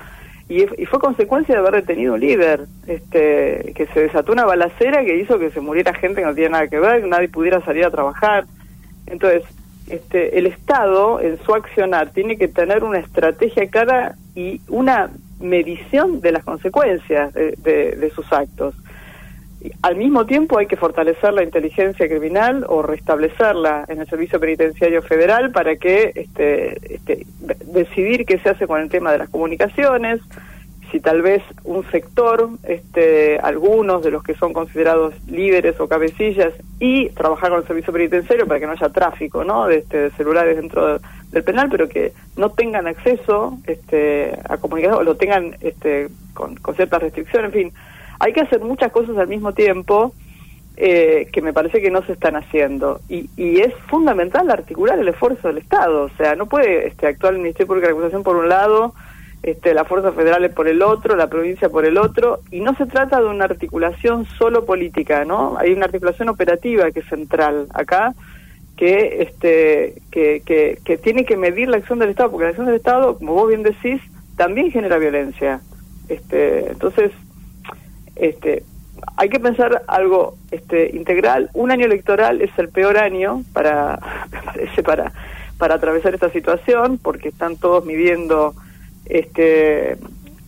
y, 0.49 0.67
fue 0.87 0.99
consecuencia 0.99 1.55
de 1.55 1.61
haber 1.61 1.83
detenido 1.83 2.15
un 2.15 2.21
líder, 2.21 2.67
este, 2.87 3.73
que 3.75 3.87
se 3.93 4.01
desató 4.01 4.33
una 4.33 4.45
balacera 4.45 5.05
que 5.05 5.17
hizo 5.17 5.39
que 5.39 5.51
se 5.51 5.61
muriera 5.61 5.95
gente 5.95 6.21
que 6.21 6.27
no 6.27 6.35
tiene 6.35 6.51
nada 6.51 6.69
que 6.69 6.79
ver, 6.79 7.03
que 7.03 7.09
nadie 7.09 7.29
pudiera 7.29 7.61
salir 7.65 7.85
a 7.85 7.91
trabajar. 7.91 8.45
Entonces, 9.07 9.45
este, 9.89 10.39
el 10.39 10.47
Estado 10.47 11.21
en 11.21 11.39
su 11.45 11.55
accionar 11.55 12.11
tiene 12.11 12.37
que 12.37 12.49
tener 12.49 12.85
una 12.85 12.99
estrategia 12.99 13.69
clara 13.69 14.17
y 14.35 14.61
una 14.69 15.11
medición 15.41 16.21
de 16.21 16.33
las 16.33 16.45
consecuencias 16.45 17.33
de 17.35 18.13
sus 18.15 18.33
actos. 18.33 18.75
Al 19.83 19.97
mismo 19.97 20.27
tiempo 20.27 20.59
hay 20.59 20.67
que 20.67 20.77
fortalecer 20.77 21.33
la 21.35 21.43
inteligencia 21.43 22.09
criminal 22.09 22.65
o 22.69 22.83
restablecerla 22.83 23.85
en 23.89 24.01
el 24.01 24.07
Servicio 24.07 24.41
Penitenciario 24.41 25.03
Federal 25.03 25.53
para 25.53 25.77
que 25.77 26.13
este, 26.15 26.95
este, 26.95 27.27
decidir 27.67 28.25
qué 28.25 28.39
se 28.39 28.51
hace 28.51 28.67
con 28.67 28.81
el 28.81 28.89
tema 28.89 29.13
de 29.13 29.19
las 29.19 29.29
comunicaciones, 29.29 30.21
si 30.91 31.01
tal 31.01 31.23
vez 31.23 31.43
un 31.65 31.89
sector, 31.91 32.51
este, 32.65 33.39
algunos 33.39 34.03
de 34.03 34.11
los 34.11 34.23
que 34.23 34.35
son 34.35 34.53
considerados 34.53 35.15
líderes 35.27 35.79
o 35.81 35.89
cabecillas, 35.89 36.53
y 36.79 37.09
trabajar 37.11 37.51
con 37.51 37.61
el 37.61 37.67
servicio 37.67 37.93
penitenciario 37.93 38.47
para 38.47 38.61
que 38.61 38.67
no 38.67 38.73
haya 38.73 38.89
tráfico 38.89 39.45
¿no? 39.45 39.67
de, 39.67 39.79
este, 39.79 40.11
celulares 40.11 40.57
dentro 40.57 40.99
del 41.31 41.45
penal, 41.45 41.69
pero 41.71 41.89
que 41.89 42.13
no 42.37 42.51
tengan 42.51 42.87
acceso 42.87 43.59
este, 43.67 44.37
a 44.49 44.59
comunicación 44.59 45.01
o 45.01 45.05
lo 45.05 45.17
tengan 45.17 45.57
este, 45.61 46.09
con, 46.35 46.57
con 46.57 46.75
ciertas 46.75 47.01
restricciones, 47.01 47.55
en 47.55 47.71
fin 47.71 47.73
hay 48.23 48.33
que 48.33 48.41
hacer 48.41 48.61
muchas 48.61 48.93
cosas 48.93 49.19
al 49.19 49.27
mismo 49.27 49.53
tiempo 49.53 50.15
eh, 50.77 51.27
que 51.33 51.43
me 51.43 51.53
parece 51.53 51.83
que 51.83 51.91
no 51.91 52.03
se 52.07 52.13
están 52.13 52.37
haciendo. 52.37 53.01
Y, 53.09 53.29
y, 53.37 53.59
es 53.59 53.75
fundamental 53.89 54.49
articular 54.49 54.97
el 54.97 55.09
esfuerzo 55.09 55.49
del 55.49 55.59
Estado. 55.59 56.05
O 56.05 56.11
sea, 56.11 56.37
no 56.37 56.47
puede 56.47 56.87
este, 56.87 57.09
actuar 57.09 57.33
el 57.33 57.41
Ministerio 57.41 57.67
Público 57.67 57.89
de 57.89 57.93
Acusación 57.95 58.23
por 58.23 58.37
un 58.37 58.49
lado, 58.49 58.95
este, 59.43 59.75
las 59.75 59.89
fuerzas 59.89 60.15
federales 60.15 60.53
por 60.53 60.69
el 60.69 60.83
otro, 60.83 61.17
la 61.17 61.27
provincia 61.27 61.69
por 61.69 61.85
el 61.85 61.99
otro, 61.99 62.39
y 62.53 62.61
no 62.61 62.77
se 62.77 62.87
trata 62.87 63.21
de 63.21 63.27
una 63.27 63.47
articulación 63.47 64.25
solo 64.39 64.65
política, 64.65 65.25
¿no? 65.25 65.57
Hay 65.59 65.73
una 65.73 65.87
articulación 65.87 66.29
operativa 66.29 66.93
que 66.93 67.01
es 67.01 67.09
central 67.09 67.67
acá, 67.75 68.15
que, 68.77 69.23
este, 69.23 70.01
que, 70.13 70.43
que, 70.47 70.79
que 70.85 70.97
tiene 70.97 71.25
que 71.25 71.37
medir 71.37 71.69
la 71.69 71.79
acción 71.79 71.99
del 71.99 72.11
Estado, 72.11 72.31
porque 72.31 72.45
la 72.45 72.51
acción 72.51 72.67
del 72.67 72.77
Estado, 72.77 73.19
como 73.19 73.35
vos 73.35 73.49
bien 73.49 73.65
decís, 73.65 74.01
también 74.37 74.71
genera 74.71 74.97
violencia. 74.99 75.61
Este, 76.09 76.71
entonces, 76.71 77.11
este, 78.17 78.65
hay 79.17 79.29
que 79.29 79.41
pensar 79.41 79.83
algo 79.87 80.37
este, 80.51 80.95
integral. 80.95 81.51
Un 81.55 81.71
año 81.71 81.87
electoral 81.87 82.41
es 82.41 82.51
el 82.59 82.69
peor 82.69 82.99
año 82.99 83.43
para, 83.53 83.99
para, 84.85 85.13
para 85.59 85.75
atravesar 85.75 86.15
esta 86.15 86.31
situación, 86.31 86.99
porque 86.99 87.29
están 87.29 87.57
todos 87.57 87.85
midiendo 87.85 88.55
este, 89.07 89.97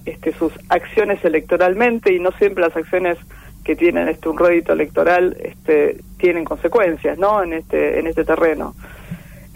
este, 0.05 0.33
sus 0.33 0.53
acciones 0.69 1.25
electoralmente 1.25 2.13
y 2.13 2.21
no 2.21 2.33
siempre 2.33 2.63
las 2.63 2.77
acciones 2.77 3.19
que 3.65 3.75
tienen 3.75 4.09
este 4.09 4.29
un 4.29 4.39
rédito 4.39 4.75
electoral 4.75 5.37
este, 5.43 5.97
tienen 6.19 6.45
consecuencias, 6.45 7.19
¿no? 7.19 7.43
En 7.43 7.55
este 7.55 7.99
en 7.99 8.07
este 8.07 8.25
terreno. 8.25 8.75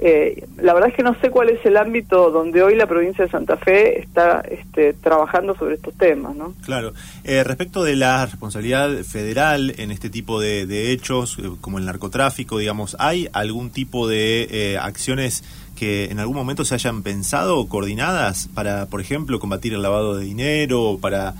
Eh, 0.00 0.46
la 0.58 0.74
verdad 0.74 0.90
es 0.90 0.94
que 0.94 1.02
no 1.02 1.20
sé 1.20 1.30
cuál 1.30 1.48
es 1.48 1.64
el 1.66 1.76
ámbito 1.76 2.30
donde 2.30 2.62
hoy 2.62 2.76
la 2.76 2.86
provincia 2.86 3.24
de 3.24 3.30
Santa 3.30 3.56
Fe 3.56 3.98
está 3.98 4.42
este, 4.48 4.92
trabajando 4.92 5.56
sobre 5.56 5.74
estos 5.74 5.92
temas, 5.94 6.36
¿no? 6.36 6.54
Claro. 6.64 6.92
Eh, 7.24 7.42
respecto 7.42 7.82
de 7.82 7.96
la 7.96 8.24
responsabilidad 8.24 9.02
federal 9.02 9.74
en 9.76 9.90
este 9.90 10.08
tipo 10.08 10.40
de, 10.40 10.92
hechos, 10.92 11.38
eh, 11.40 11.50
como 11.60 11.78
el 11.78 11.84
narcotráfico, 11.84 12.58
digamos, 12.58 12.96
¿hay 13.00 13.28
algún 13.32 13.70
tipo 13.70 14.06
de 14.06 14.78
acciones 14.80 15.42
que 15.74 16.06
en 16.06 16.20
algún 16.20 16.36
momento 16.36 16.64
se 16.64 16.74
hayan 16.74 17.02
pensado 17.02 17.58
o 17.58 17.68
coordinadas 17.68 18.48
para, 18.54 18.86
por 18.86 19.00
ejemplo, 19.00 19.40
combatir 19.40 19.74
el 19.74 19.82
lavado 19.82 20.16
de 20.16 20.24
dinero, 20.24 20.98
para 21.00 21.34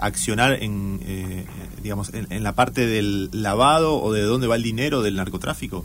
accionar 0.00 0.62
en, 0.62 1.00
digamos, 1.82 2.12
en 2.14 2.42
la 2.42 2.52
parte 2.52 2.86
del 2.86 3.28
lavado 3.32 4.00
o 4.00 4.12
de 4.12 4.22
dónde 4.22 4.46
va 4.46 4.56
el 4.56 4.62
dinero 4.62 5.02
del 5.02 5.16
narcotráfico? 5.16 5.84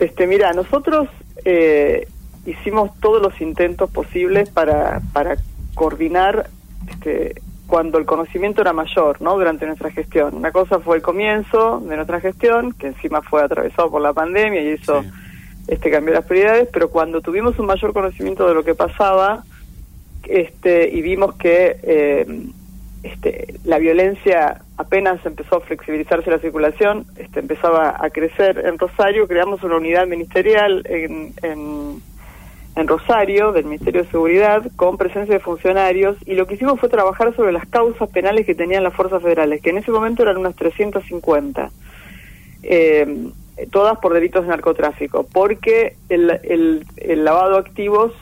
Este, 0.00 0.26
mira, 0.26 0.52
nosotros 0.54 1.08
eh, 1.44 2.08
hicimos 2.46 2.90
todos 3.00 3.20
los 3.20 3.38
intentos 3.40 3.90
posibles 3.90 4.48
para, 4.48 5.02
para 5.12 5.36
coordinar 5.74 6.48
este, 6.88 7.40
cuando 7.66 7.98
el 7.98 8.06
conocimiento 8.06 8.62
era 8.62 8.72
mayor, 8.72 9.20
¿no? 9.20 9.34
Durante 9.34 9.66
nuestra 9.66 9.90
gestión. 9.90 10.34
Una 10.34 10.50
cosa 10.50 10.80
fue 10.80 10.96
el 10.96 11.02
comienzo 11.02 11.80
de 11.80 11.96
nuestra 11.96 12.18
gestión, 12.18 12.72
que 12.72 12.88
encima 12.88 13.20
fue 13.20 13.42
atravesado 13.42 13.90
por 13.90 14.00
la 14.00 14.12
pandemia 14.12 14.62
y 14.62 14.68
eso 14.68 15.04
este, 15.68 15.90
cambió 15.90 16.14
las 16.14 16.24
prioridades, 16.24 16.68
pero 16.72 16.90
cuando 16.90 17.20
tuvimos 17.20 17.58
un 17.58 17.66
mayor 17.66 17.92
conocimiento 17.92 18.48
de 18.48 18.54
lo 18.54 18.64
que 18.64 18.74
pasaba, 18.74 19.44
este, 20.26 20.88
y 20.88 21.02
vimos 21.02 21.34
que 21.36 21.78
eh, 21.82 22.26
este, 23.02 23.60
la 23.64 23.78
violencia 23.78 24.62
apenas 24.80 25.24
empezó 25.26 25.56
a 25.56 25.60
flexibilizarse 25.60 26.30
la 26.30 26.38
circulación, 26.38 27.04
este, 27.16 27.40
empezaba 27.40 27.96
a 27.98 28.08
crecer. 28.08 28.64
En 28.64 28.78
Rosario, 28.78 29.28
creamos 29.28 29.62
una 29.62 29.76
unidad 29.76 30.06
ministerial 30.06 30.82
en, 30.86 31.34
en, 31.42 32.00
Rosario, 32.88 33.52
del 33.52 33.66
Ministerio 33.66 34.04
de 34.04 34.10
Seguridad, 34.10 34.62
con 34.74 34.96
presencia 34.96 35.34
de 35.34 35.40
funcionarios, 35.40 36.16
y 36.24 36.34
lo 36.34 36.46
que 36.46 36.54
hicimos 36.54 36.80
fue 36.80 36.88
trabajar 36.88 37.36
sobre 37.36 37.52
las 37.52 37.66
causas 37.66 38.08
penales 38.08 38.46
que 38.46 38.54
tenían 38.54 38.82
las 38.82 38.94
fuerzas 38.94 39.22
federales, 39.22 39.60
que 39.60 39.68
en 39.68 39.76
ese 39.76 39.90
momento 39.90 40.22
eran 40.22 40.38
unas 40.38 40.56
350, 40.56 41.70
eh, 42.62 43.28
todas 43.70 43.98
por 43.98 44.14
delitos 44.14 44.44
de 44.44 44.48
narcotráfico, 44.48 45.26
porque 45.30 45.96
el, 46.08 46.30
el, 46.42 46.86
el 46.96 47.24
lavado 47.24 47.52
de 47.52 47.58
activos 47.58 48.14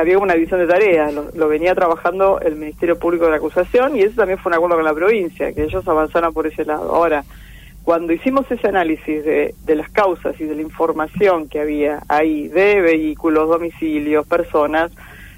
había 0.00 0.18
una 0.18 0.34
división 0.34 0.60
de 0.60 0.66
tareas, 0.66 1.12
lo, 1.12 1.48
venía 1.48 1.74
trabajando 1.74 2.40
el 2.40 2.56
Ministerio 2.56 2.98
Público 2.98 3.24
de 3.24 3.32
la 3.32 3.36
Acusación 3.38 3.96
y 3.96 4.02
eso 4.02 4.16
también 4.16 4.38
fue 4.38 4.50
un 4.50 4.54
acuerdo 4.54 4.76
con 4.76 4.84
la 4.84 4.94
provincia, 4.94 5.52
que 5.52 5.64
ellos 5.64 5.86
avanzaran 5.86 6.32
por 6.32 6.46
ese 6.46 6.64
lado. 6.64 6.94
Ahora, 6.94 7.24
cuando 7.82 8.12
hicimos 8.12 8.50
ese 8.50 8.68
análisis 8.68 9.24
de, 9.24 9.54
de 9.64 9.74
las 9.74 9.88
causas 9.90 10.38
y 10.40 10.44
de 10.44 10.54
la 10.54 10.62
información 10.62 11.48
que 11.48 11.60
había 11.60 12.02
ahí 12.08 12.48
de 12.48 12.80
vehículos, 12.80 13.48
domicilios, 13.48 14.26
personas, 14.26 14.92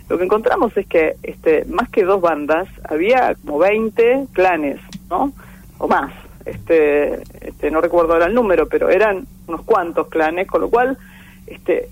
lo 0.08 0.18
que 0.18 0.24
encontramos 0.24 0.76
es 0.76 0.86
que 0.86 1.14
este, 1.22 1.64
más 1.66 1.88
que 1.88 2.02
dos 2.02 2.20
bandas, 2.20 2.68
había 2.88 3.36
como 3.36 3.58
20 3.58 4.26
clanes, 4.32 4.80
¿no? 5.08 5.32
O 5.78 5.86
más. 5.86 6.12
Este, 6.44 7.22
este, 7.40 7.70
no 7.70 7.80
recuerdo 7.80 8.14
ahora 8.14 8.26
el 8.26 8.34
número, 8.34 8.66
pero 8.66 8.88
eran 8.88 9.26
unos 9.46 9.62
cuantos 9.62 10.08
clanes, 10.08 10.48
con 10.48 10.62
lo 10.62 10.70
cual 10.70 10.98
este, 11.46 11.88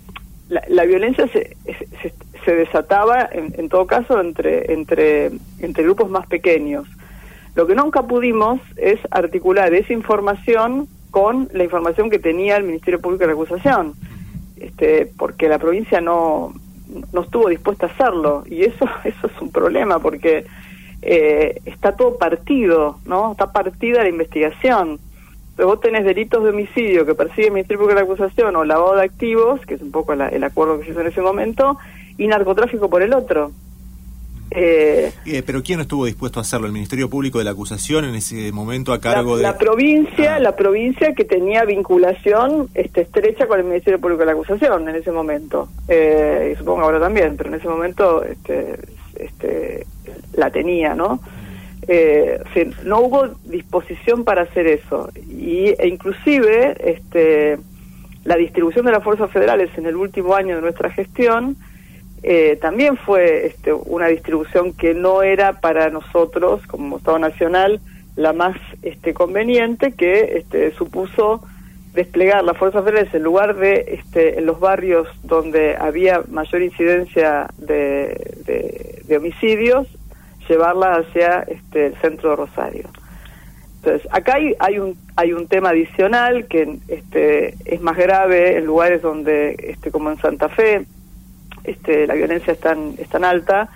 la, 0.48 0.84
violencia 0.84 1.28
se, 1.28 1.56
se, 2.44 2.54
desataba, 2.54 3.28
en, 3.30 3.68
todo 3.68 3.86
caso, 3.86 4.20
entre, 4.20 4.72
entre, 4.72 5.30
entre 5.58 5.84
grupos 5.84 6.10
más 6.10 6.26
pequeños. 6.26 6.86
Lo 7.54 7.66
que 7.66 7.74
nunca 7.74 8.02
pudimos 8.02 8.60
es 8.76 8.98
articular 9.10 9.74
esa 9.74 9.92
información 9.92 10.88
con 11.10 11.48
la 11.52 11.64
información 11.64 12.08
que 12.08 12.18
tenía 12.18 12.56
el 12.56 12.64
Ministerio 12.64 13.00
Público 13.00 13.22
de 13.22 13.26
la 13.28 13.32
Acusación, 13.32 13.94
este, 14.56 15.06
porque 15.18 15.48
la 15.48 15.58
provincia 15.58 16.00
no, 16.00 16.54
no 17.12 17.20
estuvo 17.22 17.48
dispuesta 17.48 17.86
a 17.86 17.90
hacerlo, 17.90 18.44
y 18.46 18.62
eso, 18.62 18.88
eso 19.04 19.26
es 19.26 19.42
un 19.42 19.50
problema, 19.50 19.98
porque 19.98 20.46
eh, 21.02 21.60
está 21.64 21.92
todo 21.92 22.16
partido, 22.16 22.98
¿no? 23.04 23.32
Está 23.32 23.52
partida 23.52 24.02
la 24.02 24.08
investigación 24.08 24.98
vos 25.64 25.80
tenés 25.80 26.04
delitos 26.04 26.42
de 26.42 26.50
homicidio 26.50 27.04
que 27.04 27.14
persigue 27.14 27.48
el 27.48 27.52
Ministerio 27.52 27.80
Público 27.80 28.00
de 28.00 28.06
la 28.06 28.12
Acusación 28.12 28.56
o 28.56 28.64
lavado 28.64 28.96
de 28.96 29.04
activos, 29.04 29.60
que 29.66 29.74
es 29.74 29.82
un 29.82 29.90
poco 29.90 30.12
el 30.12 30.44
acuerdo 30.44 30.78
que 30.78 30.86
se 30.86 30.90
hizo 30.92 31.00
en 31.00 31.08
ese 31.08 31.20
momento, 31.20 31.78
y 32.16 32.26
narcotráfico 32.26 32.88
por 32.88 33.02
el 33.02 33.12
otro. 33.12 33.52
Eh, 34.50 35.12
eh, 35.26 35.42
pero 35.44 35.62
¿quién 35.62 35.80
estuvo 35.80 36.06
dispuesto 36.06 36.40
a 36.40 36.42
hacerlo? 36.42 36.66
¿El 36.66 36.72
Ministerio 36.72 37.10
Público 37.10 37.38
de 37.38 37.44
la 37.44 37.50
Acusación 37.50 38.06
en 38.06 38.14
ese 38.14 38.50
momento 38.50 38.92
a 38.92 39.00
cargo 39.00 39.36
de...? 39.36 39.42
La 39.42 39.58
provincia, 39.58 40.36
ah. 40.36 40.40
la 40.40 40.56
provincia 40.56 41.14
que 41.14 41.24
tenía 41.24 41.64
vinculación 41.64 42.68
este, 42.74 43.02
estrecha 43.02 43.46
con 43.46 43.58
el 43.58 43.66
Ministerio 43.66 44.00
Público 44.00 44.20
de 44.20 44.26
la 44.26 44.32
Acusación 44.32 44.88
en 44.88 44.96
ese 44.96 45.12
momento. 45.12 45.68
Eh, 45.88 46.52
y 46.54 46.58
supongo 46.58 46.82
ahora 46.82 46.98
también, 46.98 47.36
pero 47.36 47.50
en 47.50 47.56
ese 47.56 47.68
momento 47.68 48.24
este, 48.24 48.78
este, 49.16 49.86
la 50.34 50.50
tenía, 50.50 50.94
¿no? 50.94 51.20
Eh, 51.88 52.38
no 52.84 53.00
hubo 53.00 53.28
disposición 53.44 54.24
para 54.24 54.42
hacer 54.42 54.66
eso. 54.66 55.10
Y, 55.28 55.74
e 55.78 55.88
inclusive 55.88 56.76
este, 56.84 57.58
la 58.24 58.36
distribución 58.36 58.84
de 58.86 58.92
las 58.92 59.02
fuerzas 59.02 59.30
federales 59.30 59.70
en 59.76 59.86
el 59.86 59.96
último 59.96 60.34
año 60.34 60.56
de 60.56 60.62
nuestra 60.62 60.90
gestión 60.90 61.56
eh, 62.22 62.58
también 62.60 62.96
fue 62.96 63.46
este, 63.46 63.72
una 63.72 64.08
distribución 64.08 64.72
que 64.72 64.92
no 64.92 65.22
era 65.22 65.60
para 65.60 65.88
nosotros 65.90 66.66
como 66.66 66.98
Estado 66.98 67.18
Nacional 67.18 67.80
la 68.16 68.32
más 68.32 68.56
este, 68.82 69.14
conveniente, 69.14 69.92
que 69.92 70.38
este, 70.38 70.72
supuso 70.72 71.40
desplegar 71.94 72.42
las 72.42 72.56
fuerzas 72.56 72.84
federales 72.84 73.14
en 73.14 73.22
lugar 73.22 73.56
de 73.56 74.00
este, 74.00 74.38
en 74.38 74.46
los 74.46 74.58
barrios 74.58 75.08
donde 75.22 75.76
había 75.76 76.22
mayor 76.28 76.62
incidencia 76.62 77.48
de, 77.58 79.04
de, 79.06 79.16
homicidios, 79.16 79.86
llevarla 80.48 80.96
hacia 80.96 81.40
este, 81.42 81.86
el 81.86 81.94
centro 81.96 82.30
de 82.30 82.36
Rosario. 82.36 82.88
Entonces, 83.76 84.08
acá 84.10 84.34
hay, 84.34 84.54
hay, 84.58 84.78
un, 84.78 84.96
hay 85.16 85.32
un 85.32 85.46
tema 85.46 85.70
adicional 85.70 86.46
que 86.46 86.78
este, 86.88 87.54
es 87.64 87.80
más 87.80 87.96
grave 87.96 88.56
en 88.56 88.66
lugares 88.66 89.02
donde, 89.02 89.54
este, 89.58 89.90
como 89.90 90.10
en 90.10 90.18
Santa 90.18 90.48
Fe, 90.48 90.84
este, 91.64 92.06
la 92.06 92.14
violencia 92.14 92.52
es 92.52 92.60
tan, 92.60 92.94
es 92.98 93.08
tan 93.08 93.24
alta, 93.24 93.68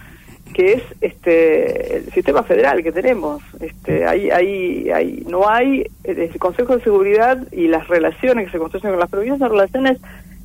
que 0.55 0.75
es 0.75 0.83
este 1.01 1.97
el 1.97 2.13
sistema 2.13 2.43
federal 2.43 2.83
que 2.83 2.93
tenemos. 2.93 3.43
Este, 3.61 4.05
hay, 4.07 4.31
hay, 4.31 4.91
hay, 4.91 5.25
no 5.29 5.49
hay 5.49 5.87
el 6.05 6.39
Consejo 6.39 6.77
de 6.77 6.85
Seguridad 6.85 7.39
y 7.53 7.69
las 7.69 7.89
relaciones 7.89 8.47
que 8.47 8.53
se 8.53 8.59
construyen 8.59 8.91
con 8.91 9.01
las 9.01 9.11
provincias 9.11 9.39
son 9.39 9.51
relaciones 9.51 9.99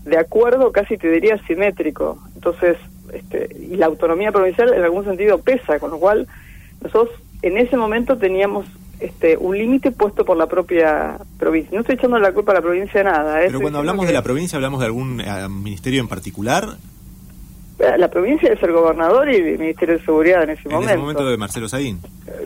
de 0.06 0.18
acuerdo, 0.18 0.72
casi 0.72 0.98
te 0.98 1.12
diría 1.12 1.38
simétrico. 1.46 2.20
Entonces, 2.36 2.78
este, 3.14 3.56
y 3.60 3.76
la 3.76 3.88
autonomía 3.88 4.32
provincial 4.32 4.74
en 4.74 4.84
algún 4.84 5.06
sentido 5.06 5.40
pesa, 5.40 5.80
con 5.80 5.92
lo 5.92 6.00
cual 6.00 6.28
nosotros 6.82 7.16
en 7.42 7.58
ese 7.58 7.78
momento 7.78 8.18
teníamos 8.18 8.66
este, 9.00 9.38
un 9.38 9.58
límite 9.58 9.92
puesto 9.92 10.26
por 10.26 10.38
la 10.38 10.48
propia 10.48 11.20
provincia. 11.38 11.72
No 11.74 11.82
estoy 11.82 11.96
echando 11.96 12.18
la 12.20 12.32
culpa 12.32 12.52
a 12.52 12.56
la 12.56 12.62
provincia 12.62 13.04
de 13.04 13.04
nada. 13.04 13.44
¿eh? 13.44 13.48
Pero 13.48 13.62
cuando 13.62 13.80
hablamos 13.80 14.08
de 14.08 14.14
la 14.14 14.24
provincia, 14.24 14.56
¿hablamos 14.56 14.80
de 14.80 14.86
algún 14.88 15.22
eh, 15.22 15.48
ministerio 15.50 16.02
en 16.02 16.08
particular? 16.08 16.78
La 17.78 18.08
provincia 18.08 18.52
es 18.52 18.62
el 18.64 18.72
gobernador 18.72 19.30
y 19.30 19.36
el 19.36 19.60
Ministerio 19.60 20.00
de 20.00 20.04
Seguridad 20.04 20.42
en 20.42 20.50
ese 20.50 20.68
momento. 20.68 20.84
En 20.86 20.90
ese 20.90 20.98
momento 20.98 21.26
de 21.28 21.38
Marcelo 21.38 21.70
Saín. 21.70 22.00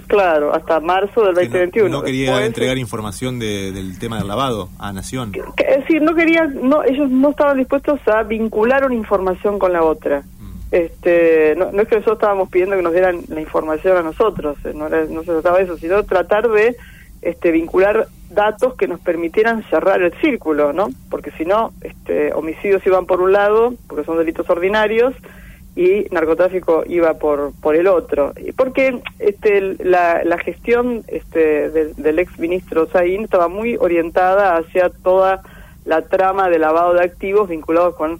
Claro, 0.07 0.53
hasta 0.53 0.81
marzo 0.81 1.23
del 1.23 1.35
2021. 1.35 1.87
No, 1.87 2.03
quería 2.03 2.45
entregar 2.45 2.77
información 2.77 3.39
del 3.39 3.97
tema 3.97 4.17
del 4.17 4.27
lavado 4.27 4.67
a 4.77 4.91
Nación. 4.91 5.31
es 5.57 5.77
decir, 5.79 6.01
no 6.01 6.13
quería, 6.15 6.47
no, 6.47 6.83
ellos 6.83 7.09
no 7.09 7.29
estaban 7.29 7.57
dispuestos 7.57 8.05
a 8.09 8.23
vincular 8.23 8.83
una 8.83 8.95
información 8.95 9.57
con 9.57 9.71
la 9.71 9.83
otra. 9.83 10.23
Este, 10.71 11.53
no, 11.57 11.65
es 11.69 11.87
que 11.87 11.95
nosotros 11.95 12.17
estábamos 12.17 12.49
pidiendo 12.49 12.77
que 12.77 12.81
nos 12.81 12.93
dieran 12.93 13.21
la 13.27 13.41
información 13.41 13.97
a 13.97 14.01
nosotros, 14.01 14.57
eh, 14.63 14.71
no, 14.73 14.89
no 14.89 15.21
se 15.21 15.31
trataba 15.31 15.57
de 15.57 15.65
eso, 15.65 15.77
sino 15.77 16.03
tratar 16.03 16.49
de 16.49 16.77
este, 17.21 17.51
vincular 17.51 18.07
datos 18.29 18.75
que 18.75 18.87
nos 18.87 19.01
permitieran 19.01 19.63
cerrar 19.69 20.01
el 20.01 20.13
círculo, 20.21 20.71
¿no? 20.71 20.89
Porque 21.09 21.31
si 21.31 21.43
no, 21.43 21.73
este, 21.81 22.33
homicidios 22.33 22.85
iban 22.87 23.05
por 23.05 23.21
un 23.21 23.33
lado, 23.33 23.73
porque 23.87 24.05
son 24.05 24.17
delitos 24.17 24.49
ordinarios, 24.49 25.13
y 25.75 26.07
narcotráfico 26.11 26.83
iba 26.85 27.13
por 27.13 27.53
por 27.61 27.75
el 27.75 27.87
otro. 27.87 28.33
Porque 28.57 29.01
este, 29.19 29.75
la, 29.83 30.21
la 30.23 30.37
gestión 30.37 31.03
este, 31.07 31.69
del, 31.69 31.95
del 31.95 32.19
ex 32.19 32.37
ministro 32.39 32.87
Zain 32.87 33.23
estaba 33.23 33.47
muy 33.47 33.77
orientada 33.77 34.57
hacia 34.57 34.89
toda 34.89 35.41
la 35.85 36.01
trama 36.03 36.49
de 36.49 36.59
lavado 36.59 36.93
de 36.93 37.03
activos 37.03 37.49
vinculados 37.49 37.95
con 37.95 38.19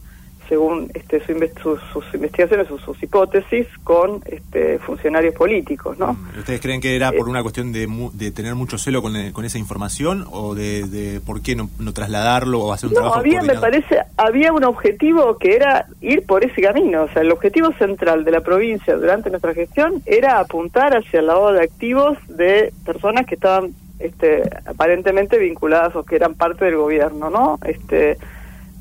según 0.52 0.92
este, 0.94 1.24
sus, 1.24 1.80
investigaciones, 2.14 2.68
sus, 2.68 2.82
sus, 2.82 3.02
hipótesis, 3.02 3.66
con 3.86 4.22
este, 4.26 4.80
funcionarios 4.80 5.34
políticos, 5.34 5.98
¿no? 5.98 6.12
Mm, 6.12 6.40
¿Ustedes 6.40 6.60
creen 6.60 6.82
que 6.82 6.94
era 6.94 7.10
por 7.14 7.26
eh, 7.26 7.30
una 7.30 7.42
cuestión 7.42 7.72
de, 7.72 7.88
de 8.12 8.32
tener 8.32 8.54
mucho 8.54 8.78
celo 8.78 9.02
con, 9.02 9.14
con, 9.32 9.46
esa 9.46 9.58
información 9.58 10.26
o 10.30 10.54
de, 10.54 11.22
por 11.26 11.42
qué 11.42 11.56
no, 11.56 11.70
trasladarlo 11.94 12.60
o 12.60 12.74
hacer 12.74 12.90
un 12.90 12.96
no, 12.96 13.14
había, 13.14 13.42
me 13.44 13.56
parece, 13.56 14.00
había 14.18 14.52
un 14.52 14.66
objetivo 14.66 15.38
que 15.38 15.56
era 15.56 15.86
ir 16.02 16.26
por 16.26 16.44
ese 16.44 16.62
camino. 16.62 17.04
O 17.04 17.08
sea, 17.08 17.22
el 17.22 17.32
objetivo 17.32 17.72
central 17.80 18.26
de 18.26 18.32
la 18.32 18.42
provincia 18.42 18.98
durante 18.98 19.30
nuestra 19.30 19.54
gestión 19.54 20.04
era 20.06 20.42
apuntar 20.42 20.98
hacia 20.98 21.22
el 21.22 21.28
lavado 21.28 21.54
de 21.54 21.64
activos 21.64 22.18
de 22.28 22.74
personas 22.86 23.26
que 23.26 23.36
estaban 23.36 23.74
este, 24.00 24.44
aparentemente 24.66 25.38
vinculadas 25.38 25.96
o 25.96 26.04
que 26.04 26.18
eran 26.18 26.34
parte 26.34 26.66
del 26.66 26.76
gobierno, 26.76 27.30
¿no? 27.30 27.58
Este 27.64 28.18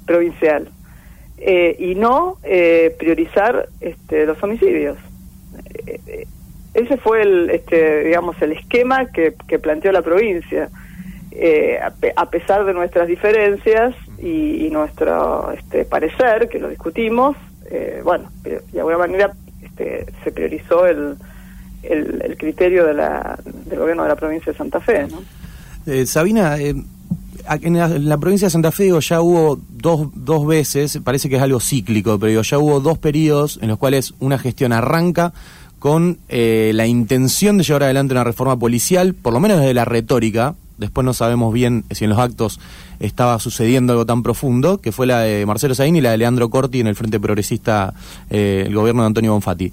provincial. 0.05 0.69
Eh, 1.43 1.75
y 1.79 1.95
no 1.95 2.37
eh, 2.43 2.95
priorizar 2.99 3.71
este, 3.81 4.27
los 4.27 4.43
homicidios. 4.43 4.99
Eh, 5.87 6.27
ese 6.75 6.99
fue 6.99 7.23
el, 7.23 7.49
este, 7.49 8.05
digamos, 8.05 8.41
el 8.43 8.53
esquema 8.53 9.07
que, 9.07 9.33
planteó 9.59 9.91
la 9.91 10.03
provincia. 10.03 10.69
A, 12.17 12.27
pesar 12.29 12.67
de 12.67 12.75
nuestras 12.75 13.09
diferencias 13.09 13.95
y, 14.19 14.69
nuestro 14.71 15.53
este, 15.53 15.87
parecer, 15.87 16.49
que 16.51 16.59
lo 16.59 16.69
discutimos, 16.69 17.37
bueno, 18.05 18.31
de 18.43 18.79
alguna 18.79 18.99
manera 18.99 19.33
este, 19.63 20.07
se 20.23 20.33
priorizó 20.33 20.87
el, 20.87 21.17
el, 21.83 22.37
criterio 22.37 22.85
de 22.85 22.95
la, 22.95 23.39
del 23.45 23.79
gobierno 23.79 24.03
de 24.03 24.11
la 24.11 24.17
provincia 24.17 24.53
de 24.53 24.59
Santa 24.59 24.81
Fe. 24.81 25.07
¿no? 25.07 26.05
Sabina, 26.05 26.59
en 27.51 28.09
la, 28.09 28.19
provincia 28.19 28.47
de 28.47 28.51
Santa 28.51 28.71
Fe 28.71 28.93
ya 29.01 29.21
hubo 29.21 29.61
dos, 29.71 30.09
dos 30.15 30.47
veces, 30.47 31.01
parece 31.03 31.29
que 31.29 31.37
es 31.37 31.43
algo 31.43 31.59
cíclico, 31.61 32.19
pero 32.19 32.43
ya 32.43 32.59
hubo 32.59 32.81
dos 32.81 32.99
periodos 32.99 33.59
en 33.61 33.69
los 33.69 33.79
cuales 33.79 34.15
una 34.21 34.39
gestión 34.39 34.73
arranca 34.73 35.33
con 35.81 36.19
eh, 36.29 36.73
la 36.75 36.87
intención 36.87 37.59
de 37.59 37.65
llevar 37.65 37.85
adelante 37.85 38.15
una 38.15 38.25
reforma 38.25 38.57
policial, 38.57 39.15
por 39.15 39.33
lo 39.33 39.41
menos 39.41 39.59
desde 39.59 39.75
la 39.75 39.85
retórica, 39.85 40.55
después 40.79 41.05
no 41.05 41.13
sabemos 41.13 41.53
bien 41.53 41.85
si 41.91 42.05
en 42.05 42.11
los 42.11 42.19
actos 42.19 42.61
estaba 43.01 43.39
sucediendo 43.39 43.95
algo 43.95 44.07
tan 44.07 44.23
profundo, 44.23 44.79
que 44.79 44.93
fue 44.93 45.07
la 45.07 45.21
de 45.21 45.45
Marcelo 45.47 45.75
Saín 45.75 45.97
y 45.97 46.01
la 46.01 46.11
de 46.13 46.19
Leandro 46.19 46.51
Corti 46.51 46.81
en 46.81 46.87
el 46.87 46.95
Frente 46.95 47.19
Progresista, 47.19 47.95
eh, 48.29 48.65
el 48.67 48.75
gobierno 48.75 49.03
de 49.03 49.07
Antonio 49.09 49.33
Bonfatti 49.33 49.73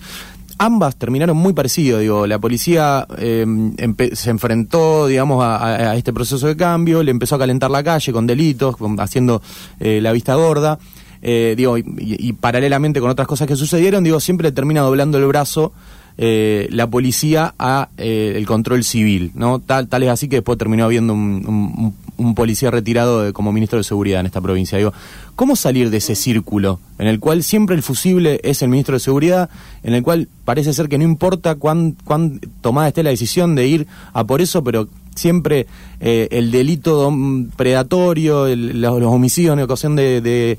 ambas 0.58 0.96
terminaron 0.96 1.38
muy 1.38 1.54
parecido. 1.54 2.00
Digo, 2.00 2.28
la 2.28 2.39
policía 2.39 3.08
em, 3.17 3.74
se 4.13 4.30
enfrentó, 4.30 5.08
digamos, 5.08 5.43
a, 5.43 5.96
este 5.96 6.13
proceso 6.13 6.48
de 6.48 6.56
cambio, 6.56 7.04
le 7.04 7.12
empezó 7.12 7.36
a 7.36 7.39
calentar 7.39 7.72
la 7.72 7.84
calle 7.84 8.12
con 8.12 8.28
delitos, 8.28 8.76
haciendo 9.00 9.41
eh, 9.80 10.00
la 10.02 10.12
vista 10.12 10.36
gorda. 10.36 10.80
Eh, 11.22 11.56
digo, 11.58 11.78
y, 11.78 12.34
paralelamente 12.34 13.00
con 13.00 13.10
otras 13.10 13.28
cosas 13.28 13.48
que 13.48 13.56
sucedieron, 13.56 14.04
digo, 14.04 14.20
siempre 14.20 14.52
termina 14.52 14.82
doblando 14.82 15.17
el 15.17 15.26
brazo 15.26 15.74
eh, 16.17 16.67
la 16.71 16.88
policía 16.88 17.53
a 17.60 17.89
el 17.97 18.45
control 18.45 18.84
civil, 18.84 19.32
¿no? 19.36 19.60
Tal, 19.60 19.88
tal 19.88 20.03
es 20.03 20.10
así 20.10 20.27
que 20.27 20.38
después 20.38 20.58
terminó 20.58 20.86
habiendo 20.86 21.13
un, 21.13 21.93
policía 22.36 22.71
retirado 22.71 23.32
como 23.34 23.51
ministro 23.51 23.77
de 23.77 23.84
Seguridad 23.84 24.19
en 24.19 24.25
esta 24.25 24.41
provincia. 24.41 24.77
Digo, 24.77 24.93
¿cómo 25.36 25.56
salir 25.56 25.89
de 25.89 25.97
ese 25.97 26.15
círculo 26.15 26.80
en 26.97 27.08
el 27.08 27.19
cual 27.19 27.43
siempre 27.43 27.75
el 27.75 27.84
fusible 27.84 28.39
es 28.43 28.62
el 28.62 28.69
ministro 28.69 28.95
de 28.95 28.99
Seguridad, 28.99 29.49
en 29.84 29.93
el 29.93 30.03
cual 30.03 30.27
parece 30.45 30.73
ser 30.73 30.89
que 30.89 30.97
no 30.97 31.03
importa 31.03 31.56
cuán, 31.56 31.95
cuán 32.03 32.41
tomada 32.62 32.88
esté 32.88 33.03
la 33.03 33.12
decisión 33.12 33.53
de 33.56 33.67
ir 33.67 33.88
a 34.13 34.23
por 34.23 34.41
eso, 34.41 34.63
pero 34.63 34.88
siempre 35.17 35.67
eh, 35.99 36.27
el 36.32 36.51
delito 36.51 37.13
predatorio, 37.56 38.56
los, 38.56 39.03
homicidios 39.03 39.53
en 39.53 39.63
ocasión 39.63 39.95
de, 39.95 40.21
de, 40.21 40.58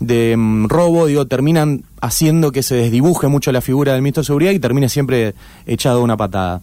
mm, 0.00 0.66
robo, 0.66 1.06
digo, 1.06 1.26
terminan 1.26 1.82
haciendo 2.00 2.52
que 2.52 2.62
se 2.62 2.74
desdibuje 2.74 3.28
mucho 3.28 3.52
la 3.52 3.60
figura 3.60 3.92
del 3.92 4.02
ministro 4.02 4.22
de 4.22 4.26
Seguridad 4.26 4.52
y 4.52 4.58
termine 4.58 4.88
siempre 4.88 5.34
echado 5.66 6.02
una 6.02 6.16
patada. 6.16 6.60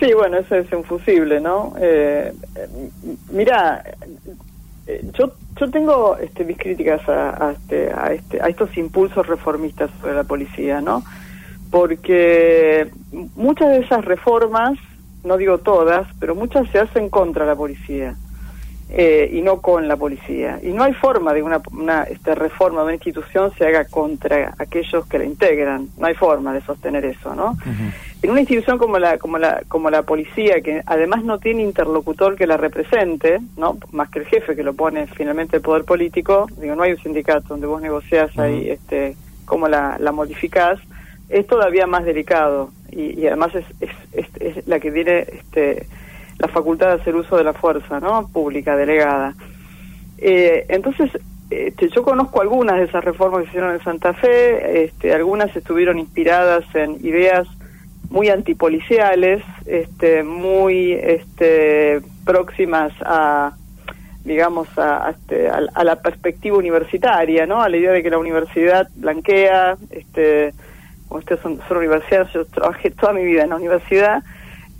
Sí, 0.00 0.12
bueno, 0.14 0.38
eso 0.38 0.56
es 0.56 0.70
un 0.72 0.84
fusible, 0.84 1.40
¿no? 1.40 1.74
Eh, 1.78 2.32
mira, 3.30 3.82
eh, 4.86 5.04
yo 5.18 5.32
yo 5.58 5.70
tengo 5.70 6.16
este, 6.18 6.44
mis 6.44 6.58
críticas 6.58 7.00
a, 7.08 7.52
este, 7.52 7.90
a, 7.92 8.12
este, 8.12 8.42
a 8.42 8.48
estos 8.48 8.76
impulsos 8.76 9.26
reformistas 9.26 9.90
sobre 10.00 10.14
la 10.14 10.24
policía, 10.24 10.80
¿no? 10.80 11.02
Porque 11.70 12.90
muchas 13.34 13.68
de 13.70 13.78
esas 13.78 14.04
reformas, 14.04 14.78
no 15.24 15.36
digo 15.36 15.58
todas, 15.58 16.06
pero 16.20 16.34
muchas 16.34 16.68
se 16.70 16.78
hacen 16.78 17.08
contra 17.08 17.46
la 17.46 17.56
policía. 17.56 18.16
Eh, 18.88 19.28
y 19.32 19.42
no 19.42 19.60
con 19.60 19.88
la 19.88 19.96
policía. 19.96 20.60
Y 20.62 20.68
no 20.68 20.84
hay 20.84 20.94
forma 20.94 21.34
de 21.34 21.42
una, 21.42 21.60
una 21.72 22.04
este, 22.04 22.36
reforma 22.36 22.80
de 22.80 22.84
una 22.84 22.94
institución 22.94 23.52
se 23.58 23.66
haga 23.66 23.84
contra 23.84 24.54
aquellos 24.58 25.04
que 25.06 25.18
la 25.18 25.24
integran. 25.24 25.88
No 25.98 26.06
hay 26.06 26.14
forma 26.14 26.54
de 26.54 26.60
sostener 26.60 27.04
eso, 27.04 27.34
¿no? 27.34 27.56
En 28.22 28.30
una 28.30 28.40
institución 28.40 28.78
como 28.78 29.00
la, 29.00 29.18
como 29.18 29.38
la, 29.38 29.62
como 29.66 29.90
la 29.90 30.02
policía, 30.02 30.60
que 30.60 30.82
además 30.86 31.24
no 31.24 31.40
tiene 31.40 31.64
interlocutor 31.64 32.36
que 32.36 32.46
la 32.46 32.56
represente, 32.56 33.40
¿no? 33.56 33.76
Más 33.90 34.08
que 34.08 34.20
el 34.20 34.26
jefe 34.26 34.54
que 34.54 34.62
lo 34.62 34.74
pone 34.74 35.08
finalmente 35.08 35.56
el 35.56 35.62
poder 35.62 35.84
político, 35.84 36.46
digo, 36.56 36.76
no 36.76 36.84
hay 36.84 36.92
un 36.92 36.98
sindicato 36.98 37.48
donde 37.48 37.66
vos 37.66 37.82
negociás 37.82 38.38
ahí, 38.38 38.70
este, 38.70 39.16
cómo 39.46 39.66
la, 39.66 39.96
la 39.98 40.12
modificás. 40.12 40.78
es 41.28 41.44
todavía 41.48 41.88
más 41.88 42.04
delicado 42.04 42.70
y, 42.92 43.26
además 43.26 43.52
es, 43.56 43.64
es, 44.12 44.66
la 44.68 44.78
que 44.78 44.92
tiene 44.92 45.18
este, 45.18 45.86
la 46.38 46.48
facultad 46.48 46.88
de 46.88 47.02
hacer 47.02 47.14
uso 47.14 47.36
de 47.36 47.44
la 47.44 47.52
fuerza 47.52 48.00
no 48.00 48.28
pública 48.28 48.76
delegada 48.76 49.34
eh, 50.18 50.66
entonces 50.68 51.10
este, 51.50 51.88
yo 51.90 52.02
conozco 52.02 52.40
algunas 52.40 52.76
de 52.76 52.84
esas 52.84 53.04
reformas 53.04 53.40
que 53.40 53.46
se 53.46 53.50
hicieron 53.50 53.74
en 53.74 53.84
Santa 53.84 54.12
Fe 54.14 54.84
este, 54.84 55.14
algunas 55.14 55.54
estuvieron 55.54 55.98
inspiradas 55.98 56.64
en 56.74 56.96
ideas 57.06 57.46
muy 58.10 58.28
antipoliciales 58.28 59.42
este, 59.66 60.22
muy 60.22 60.92
este, 60.92 62.00
próximas 62.24 62.92
a 63.02 63.52
digamos, 64.26 64.68
a, 64.76 65.10
este, 65.10 65.48
a, 65.48 65.84
la 65.84 66.02
perspectiva 66.02 66.58
universitaria, 66.58 67.46
¿no? 67.46 67.62
A 67.62 67.68
la 67.68 67.76
idea 67.76 67.92
de 67.92 68.02
que 68.02 68.10
la 68.10 68.18
universidad 68.18 68.88
blanquea, 68.96 69.76
este, 69.90 70.52
como 71.06 71.20
ustedes 71.20 71.40
son, 71.40 71.60
son 71.68 71.76
universidades, 71.76 72.32
yo 72.32 72.44
trabajé 72.44 72.90
toda 72.90 73.12
mi 73.12 73.24
vida 73.24 73.44
en 73.44 73.50
la 73.50 73.56
universidad, 73.56 74.24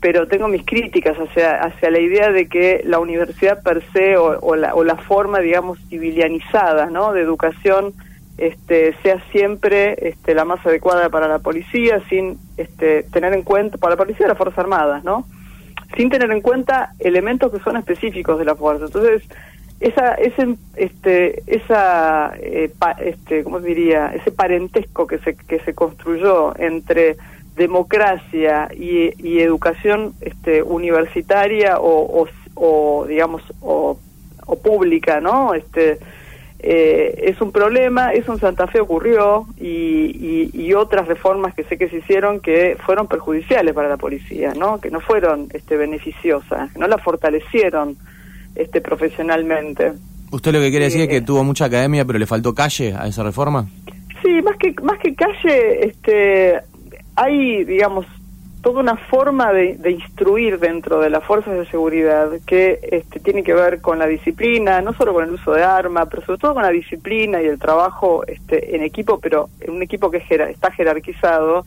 pero 0.00 0.26
tengo 0.28 0.48
mis 0.48 0.64
críticas 0.64 1.16
hacia, 1.16 1.62
hacia 1.62 1.90
la 1.90 1.98
idea 1.98 2.30
de 2.30 2.48
que 2.48 2.82
la 2.84 2.98
universidad 2.98 3.62
per 3.62 3.82
se 3.92 4.16
o, 4.16 4.56
la, 4.56 4.74
o 4.74 4.84
la 4.84 4.96
forma, 4.96 5.40
digamos, 5.40 5.78
civilianizada, 5.88 6.86
¿no? 6.86 7.12
De 7.12 7.22
educación 7.22 7.94
este, 8.38 8.94
sea 9.02 9.22
siempre 9.32 9.96
este, 10.08 10.34
la 10.34 10.44
más 10.44 10.64
adecuada 10.66 11.08
para 11.08 11.28
la 11.28 11.38
policía, 11.38 12.02
sin 12.08 12.38
este, 12.56 13.04
tener 13.04 13.32
en 13.32 13.42
cuenta, 13.42 13.78
para 13.78 13.94
la 13.94 13.98
policía 13.98 14.26
y 14.26 14.28
las 14.28 14.38
Fuerzas 14.38 14.58
Armadas, 14.58 15.02
¿no? 15.04 15.24
sin 15.96 16.10
tener 16.10 16.30
en 16.30 16.40
cuenta 16.40 16.92
elementos 16.98 17.52
que 17.52 17.60
son 17.60 17.76
específicos 17.76 18.38
de 18.38 18.44
la 18.44 18.54
fuerza. 18.54 18.86
Entonces, 18.86 19.22
esa, 19.80 20.14
ese, 20.14 20.56
este, 20.76 21.42
esa, 21.46 22.32
eh, 22.38 22.70
este, 22.98 23.44
¿cómo 23.44 23.60
diría? 23.60 24.12
Ese 24.14 24.30
parentesco 24.30 25.06
que 25.06 25.18
se, 25.18 25.36
que 25.36 25.58
se 25.60 25.74
construyó 25.74 26.58
entre 26.58 27.16
democracia 27.56 28.68
y, 28.74 29.40
educación 29.40 30.14
este, 30.20 30.62
universitaria 30.62 31.78
o, 31.78 32.26
o, 32.54 33.06
digamos, 33.06 33.42
o, 33.60 33.98
o 34.46 34.56
pública, 34.56 35.20
¿no? 35.20 35.54
Este, 35.54 35.98
eh, 36.58 37.14
es 37.28 37.40
un 37.40 37.52
problema, 37.52 38.12
eso 38.12 38.32
en 38.32 38.40
Santa 38.40 38.66
Fe 38.66 38.80
ocurrió 38.80 39.46
y, 39.58 40.50
y, 40.52 40.74
otras 40.74 41.06
reformas 41.06 41.54
que 41.54 41.64
sé 41.64 41.76
que 41.76 41.88
se 41.88 41.98
hicieron 41.98 42.40
que 42.40 42.76
fueron 42.84 43.06
perjudiciales 43.06 43.74
para 43.74 43.88
la 43.88 43.96
policía, 43.96 44.52
¿no? 44.54 44.80
que 44.80 44.90
no 44.90 45.00
fueron 45.00 45.48
este, 45.52 45.76
beneficiosas, 45.76 46.72
que 46.72 46.78
no 46.78 46.88
la 46.88 46.98
fortalecieron 46.98 47.96
este, 48.54 48.80
profesionalmente. 48.80 49.92
¿Usted 50.30 50.52
lo 50.52 50.60
que 50.60 50.70
quiere 50.70 50.86
decir 50.86 51.02
es 51.02 51.08
que 51.08 51.18
eh, 51.18 51.22
tuvo 51.22 51.44
mucha 51.44 51.66
academia 51.66 52.04
pero 52.04 52.18
le 52.18 52.26
faltó 52.26 52.54
calle 52.54 52.94
a 52.94 53.06
esa 53.06 53.22
reforma? 53.22 53.68
Sí, 54.22 54.42
más 54.42 54.56
que, 54.56 54.74
más 54.82 54.98
que 54.98 55.14
calle, 55.14 55.86
este, 55.86 56.60
hay, 57.16 57.64
digamos, 57.64 58.06
toda 58.66 58.80
una 58.80 58.96
forma 58.96 59.52
de, 59.52 59.78
instruir 59.92 60.58
dentro 60.58 60.98
de 60.98 61.08
las 61.08 61.22
fuerzas 61.22 61.54
de 61.54 61.66
seguridad 61.66 62.30
que 62.44 62.80
este, 62.90 63.20
tiene 63.20 63.44
que 63.44 63.54
ver 63.54 63.80
con 63.80 64.00
la 64.00 64.08
disciplina, 64.08 64.80
no 64.80 64.92
solo 64.92 65.14
con 65.14 65.22
el 65.22 65.34
uso 65.34 65.52
de 65.52 65.62
armas, 65.62 66.08
pero 66.10 66.26
sobre 66.26 66.38
todo 66.40 66.54
con 66.54 66.64
la 66.64 66.70
disciplina 66.70 67.40
y 67.40 67.46
el 67.46 67.60
trabajo 67.60 68.24
este, 68.26 68.74
en 68.74 68.82
equipo, 68.82 69.20
pero 69.20 69.48
en 69.60 69.74
un 69.74 69.82
equipo 69.82 70.10
que 70.10 70.18
está 70.28 70.72
jerarquizado, 70.72 71.64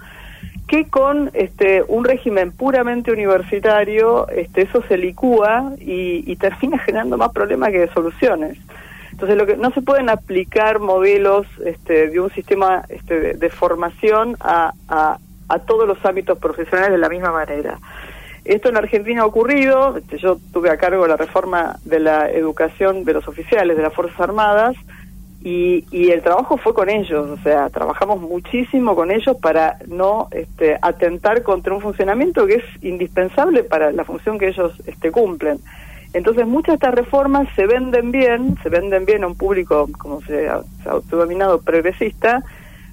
que 0.67 0.89
con 0.89 1.31
este, 1.33 1.83
un 1.88 2.03
régimen 2.03 2.51
puramente 2.51 3.13
universitario, 3.13 4.27
este, 4.27 4.63
eso 4.63 4.83
se 4.89 4.97
licúa 4.97 5.71
y, 5.79 6.35
termina 6.35 6.77
generando 6.85 7.17
más 7.17 7.31
problemas 7.31 7.71
que 7.71 7.88
soluciones. 7.93 8.57
Entonces, 9.13 9.38
lo 9.38 9.45
que 9.45 9.55
no 9.55 9.71
se 9.71 9.81
pueden 9.81 10.09
aplicar 10.09 10.79
modelos 10.79 11.47
este, 11.65 12.09
de 12.09 12.19
un 12.19 12.29
sistema 12.31 12.83
este, 12.89 13.35
de, 13.35 13.49
formación 13.49 14.35
a, 14.41 14.73
a 14.89 15.17
todos 15.57 15.88
los 15.88 16.05
ámbitos 16.05 16.38
profesionales 16.38 16.91
de 16.91 16.99
la 16.99 17.09
misma 17.09 17.31
manera. 17.31 17.79
Esto 18.45 18.69
en 18.69 18.77
Argentina 18.77 19.23
ha 19.23 19.25
ocurrido, 19.25 19.97
yo 20.17 20.38
tuve 20.53 20.69
a 20.69 20.77
cargo 20.77 21.05
la 21.07 21.17
reforma 21.17 21.77
de 21.83 21.99
la 21.99 22.29
educación 22.29 23.03
de 23.03 23.13
los 23.13 23.27
oficiales 23.27 23.75
de 23.75 23.83
las 23.83 23.93
Fuerzas 23.93 24.19
Armadas 24.19 24.75
y, 25.43 25.85
y 25.91 26.09
el 26.12 26.21
trabajo 26.21 26.57
fue 26.57 26.73
con 26.73 26.89
ellos, 26.89 27.29
o 27.29 27.38
sea, 27.43 27.69
trabajamos 27.69 28.19
muchísimo 28.21 28.95
con 28.95 29.12
ellos 29.12 29.38
para 29.38 29.77
no 29.88 30.27
este, 30.31 30.77
atentar 30.81 31.43
contra 31.43 31.73
un 31.73 31.81
funcionamiento 31.81 32.45
que 32.45 32.55
es 32.55 32.83
indispensable 32.83 33.63
para 33.63 33.91
la 33.91 34.03
función 34.03 34.38
que 34.38 34.49
ellos 34.49 34.73
este, 34.85 35.12
cumplen. 35.12 35.59
Entonces 36.13 36.47
muchas 36.47 36.73
de 36.73 36.75
estas 36.75 36.95
reformas 36.95 37.47
se 37.55 37.67
venden 37.67 38.12
bien, 38.12 38.57
se 38.63 38.69
venden 38.69 39.05
bien 39.05 39.23
a 39.23 39.27
un 39.27 39.35
público, 39.35 39.88
como 39.97 40.21
se 40.21 40.49
ha, 40.49 40.62
se 40.83 40.89
autodominado, 40.89 41.62
progresista, 41.62 42.43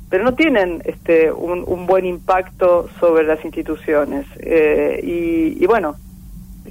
pero 0.08 0.24
no 0.24 0.34
tienen 0.34 0.82
este, 0.84 1.32
un, 1.32 1.86
buen 1.86 2.06
impacto 2.06 2.88
sobre 3.00 3.24
las 3.24 3.44
instituciones. 3.44 4.26
Eh, 4.38 5.00
y, 5.02 5.66
bueno, 5.66 5.96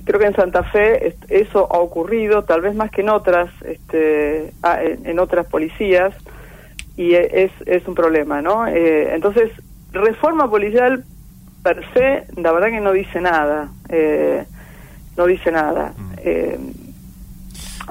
creo 0.05 0.19
que 0.19 0.27
en 0.27 0.35
Santa 0.35 0.63
Fe 0.63 1.15
eso 1.27 1.67
ha 1.71 1.79
ocurrido, 1.79 2.43
tal 2.43 2.61
vez 2.61 2.75
más 2.75 2.91
que 2.91 3.01
en 3.01 3.09
otras, 3.09 3.49
este, 3.63 4.53
en, 5.03 5.19
otras 5.19 5.47
policías, 5.47 6.13
y 6.95 7.13
e, 7.13 7.43
es, 7.43 7.51
es 7.65 7.85
un 7.87 7.95
problema, 7.95 8.41
¿no? 8.41 8.67
Eh, 8.67 9.13
entonces, 9.13 9.51
reforma 9.91 10.49
policial 10.49 11.03
per 11.61 11.83
se, 11.93 12.23
la 12.41 12.53
verdad 12.53 12.69
que 12.69 12.79
no 12.79 12.93
dice 12.93 13.19
nada, 13.19 13.69
eh, 13.89 14.45
no 15.17 15.25
dice 15.25 15.51
nada. 15.51 15.93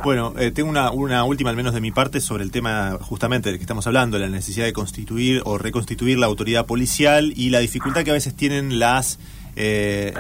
Bueno, 0.03 0.35
eh, 0.39 0.51
tengo 0.51 0.69
una, 0.69 0.91
una 0.91 1.25
última, 1.25 1.51
al 1.51 1.57
menos 1.57 1.73
de 1.73 1.81
mi 1.81 1.91
parte, 1.91 2.21
sobre 2.21 2.43
el 2.43 2.51
tema 2.51 2.99
justamente 3.01 3.49
del 3.49 3.59
que 3.59 3.63
estamos 3.63 3.87
hablando, 3.87 4.19
la 4.19 4.29
necesidad 4.29 4.67
de 4.67 4.73
constituir 4.73 5.41
o 5.45 5.57
reconstituir 5.57 6.19
la 6.19 6.27
autoridad 6.27 6.67
policial 6.67 7.33
y 7.37 7.51
la 7.51 7.61
dificultad 7.61 8.03
que 8.03 8.11
a 8.11 8.15
veces 8.15 8.35
tienen 8.35 8.79
las 8.79 9.19
eh, 9.57 10.13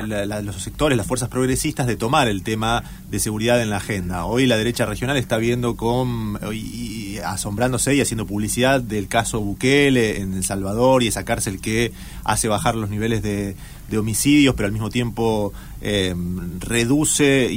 los 0.45 0.63
sectores, 0.63 0.97
las 0.97 1.07
fuerzas 1.07 1.29
progresistas 1.29 1.87
de 1.87 1.97
tomar 1.97 2.29
el 2.29 2.43
tema 2.43 2.85
de 3.11 3.19
seguridad 3.19 3.61
en 3.61 3.71
la 3.71 3.79
agenda. 3.79 4.27
Hoy 4.27 4.47
la 4.47 4.57
derecha 4.57 4.87
regional 4.87 5.17
está 5.17 5.39
viendo 5.39 5.77
con 5.77 6.39
y, 6.53 7.04
asombrándose 7.25 7.95
y 7.95 8.01
haciendo 8.01 8.27
publicidad 8.27 8.81
del 8.81 9.09
caso 9.09 9.41
Bukele 9.41 10.21
en 10.21 10.35
El 10.35 10.45
Salvador 10.45 11.03
y 11.03 11.09
esa 11.09 11.25
cárcel 11.25 11.61
que 11.61 11.93
hace 12.25 12.49
bajar 12.49 12.75
los 12.77 12.91
niveles 12.91 13.23
de, 13.23 13.57
homicidios, 13.97 14.57
pero 14.57 14.67
al 14.67 14.73
mismo 14.73 14.91
tiempo 14.91 15.53
eh, 15.81 16.17
reduce 16.59 17.49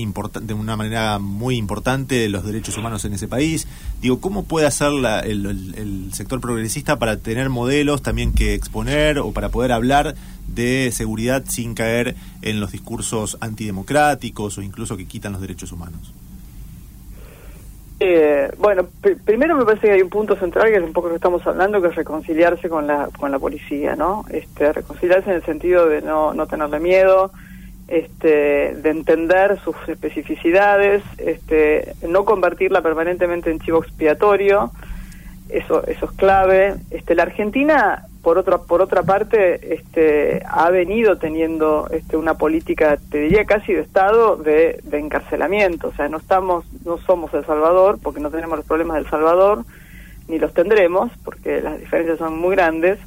de 0.41 0.53
una 0.53 0.75
manera 0.75 1.17
muy 1.17 1.55
importante 1.57 2.29
los 2.29 2.45
derechos 2.45 2.77
humanos 2.77 3.03
en 3.05 3.13
ese 3.13 3.27
país. 3.27 3.67
Digo, 4.03 4.21
¿cómo 4.21 4.43
puede 4.43 4.67
hacer 4.67 4.91
el, 5.25 6.11
sector 6.13 6.39
progresista 6.39 6.99
para 6.99 7.17
tener 7.17 7.49
modelos 7.49 8.03
también 8.03 8.33
que 8.33 8.53
exponer 8.53 9.17
o 9.17 9.31
para 9.31 9.49
poder 9.49 9.71
hablar 9.71 10.13
de 10.47 10.91
seguridad 10.93 11.43
sin 11.47 11.73
caer 11.73 12.15
en 12.43 12.59
los 12.59 12.71
discursos 12.71 13.37
antidemocráticos 13.41 14.59
o 14.59 14.61
incluso 14.61 14.95
que 14.95 15.07
quitan 15.07 15.31
los 15.31 15.41
derechos 15.41 15.71
humanos? 15.71 16.13
Eh, 17.99 18.51
bueno, 18.59 18.87
primero 19.25 19.55
me 19.55 19.65
parece 19.65 19.87
que 19.87 19.93
hay 19.93 20.01
un 20.03 20.09
punto 20.09 20.35
central 20.35 20.69
que 20.69 20.75
es 20.75 20.83
un 20.83 20.93
poco 20.93 21.07
lo 21.07 21.13
que 21.13 21.17
estamos 21.17 21.45
hablando, 21.47 21.81
que 21.81 21.87
es 21.87 21.95
reconciliarse 21.95 22.69
con 22.69 22.85
la 22.85 23.09
con 23.17 23.31
la 23.31 23.39
policía, 23.39 23.95
¿no? 23.95 24.23
Este, 24.29 24.71
reconciliarse 24.71 25.31
en 25.31 25.37
el 25.37 25.43
sentido 25.43 25.87
de 25.87 26.03
no, 26.03 26.33
no 26.33 26.45
tenerle 26.45 26.79
miedo, 26.79 27.31
este, 27.87 28.75
de 28.75 28.89
entender 28.89 29.59
sus 29.61 29.75
especificidades, 29.87 31.01
este, 31.17 31.95
no 32.07 32.23
convertirla 32.23 32.81
permanentemente 32.81 33.49
en 33.49 33.59
chivo 33.59 33.79
expiatorio, 33.79 34.71
eso 35.49 35.83
eso 35.87 36.05
es 36.05 36.11
clave. 36.11 36.75
Este, 36.91 37.15
la 37.15 37.23
Argentina 37.23 38.06
por 38.27 38.37
otra 38.37 38.57
por 38.57 38.81
otra 38.81 39.03
parte 39.03 39.73
este 39.73 40.43
ha 40.49 40.69
venido 40.69 41.17
teniendo 41.17 41.87
este 41.91 42.17
una 42.17 42.33
política 42.33 42.99
te 43.09 43.19
diría 43.19 43.45
casi 43.45 43.71
de 43.71 43.79
estado 43.79 44.35
de, 44.35 44.81
de 44.83 44.99
encarcelamiento. 44.99 45.87
O 45.87 45.93
sea 45.93 46.09
no 46.09 46.17
estamos 46.17 46.65
no 46.83 46.97
somos 46.97 47.33
el 47.33 47.45
Salvador 47.45 47.99
porque 48.03 48.19
no 48.19 48.29
tenemos 48.29 48.57
los 48.57 48.65
problemas 48.65 48.97
del 48.97 49.09
Salvador 49.09 49.63
ni 50.27 50.39
los 50.39 50.53
tendremos 50.53 51.09
porque 51.23 51.61
las 51.61 51.79
diferencias 51.79 52.17
son 52.17 52.37
muy 52.37 52.53
grandes 52.57 52.99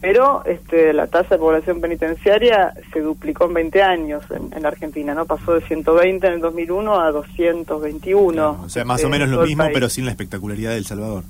pero 0.00 0.42
este 0.46 0.94
la 0.94 1.06
tasa 1.06 1.34
de 1.34 1.38
población 1.38 1.82
penitenciaria 1.82 2.72
se 2.94 3.00
duplicó 3.02 3.44
en 3.44 3.52
20 3.52 3.82
años 3.82 4.24
en, 4.30 4.56
en 4.56 4.64
Argentina 4.64 5.12
no 5.12 5.26
pasó 5.26 5.52
de 5.52 5.66
120 5.66 6.26
en 6.26 6.32
el 6.32 6.40
2001 6.40 6.98
a 6.98 7.12
221 7.12 8.62
o 8.64 8.68
sea 8.70 8.86
más 8.86 9.04
o 9.04 9.10
menos 9.10 9.28
lo 9.28 9.42
mismo 9.42 9.64
pero 9.70 9.90
sin 9.90 10.06
la 10.06 10.12
espectacularidad 10.12 10.70
del 10.70 10.86
Salvador 10.86 11.24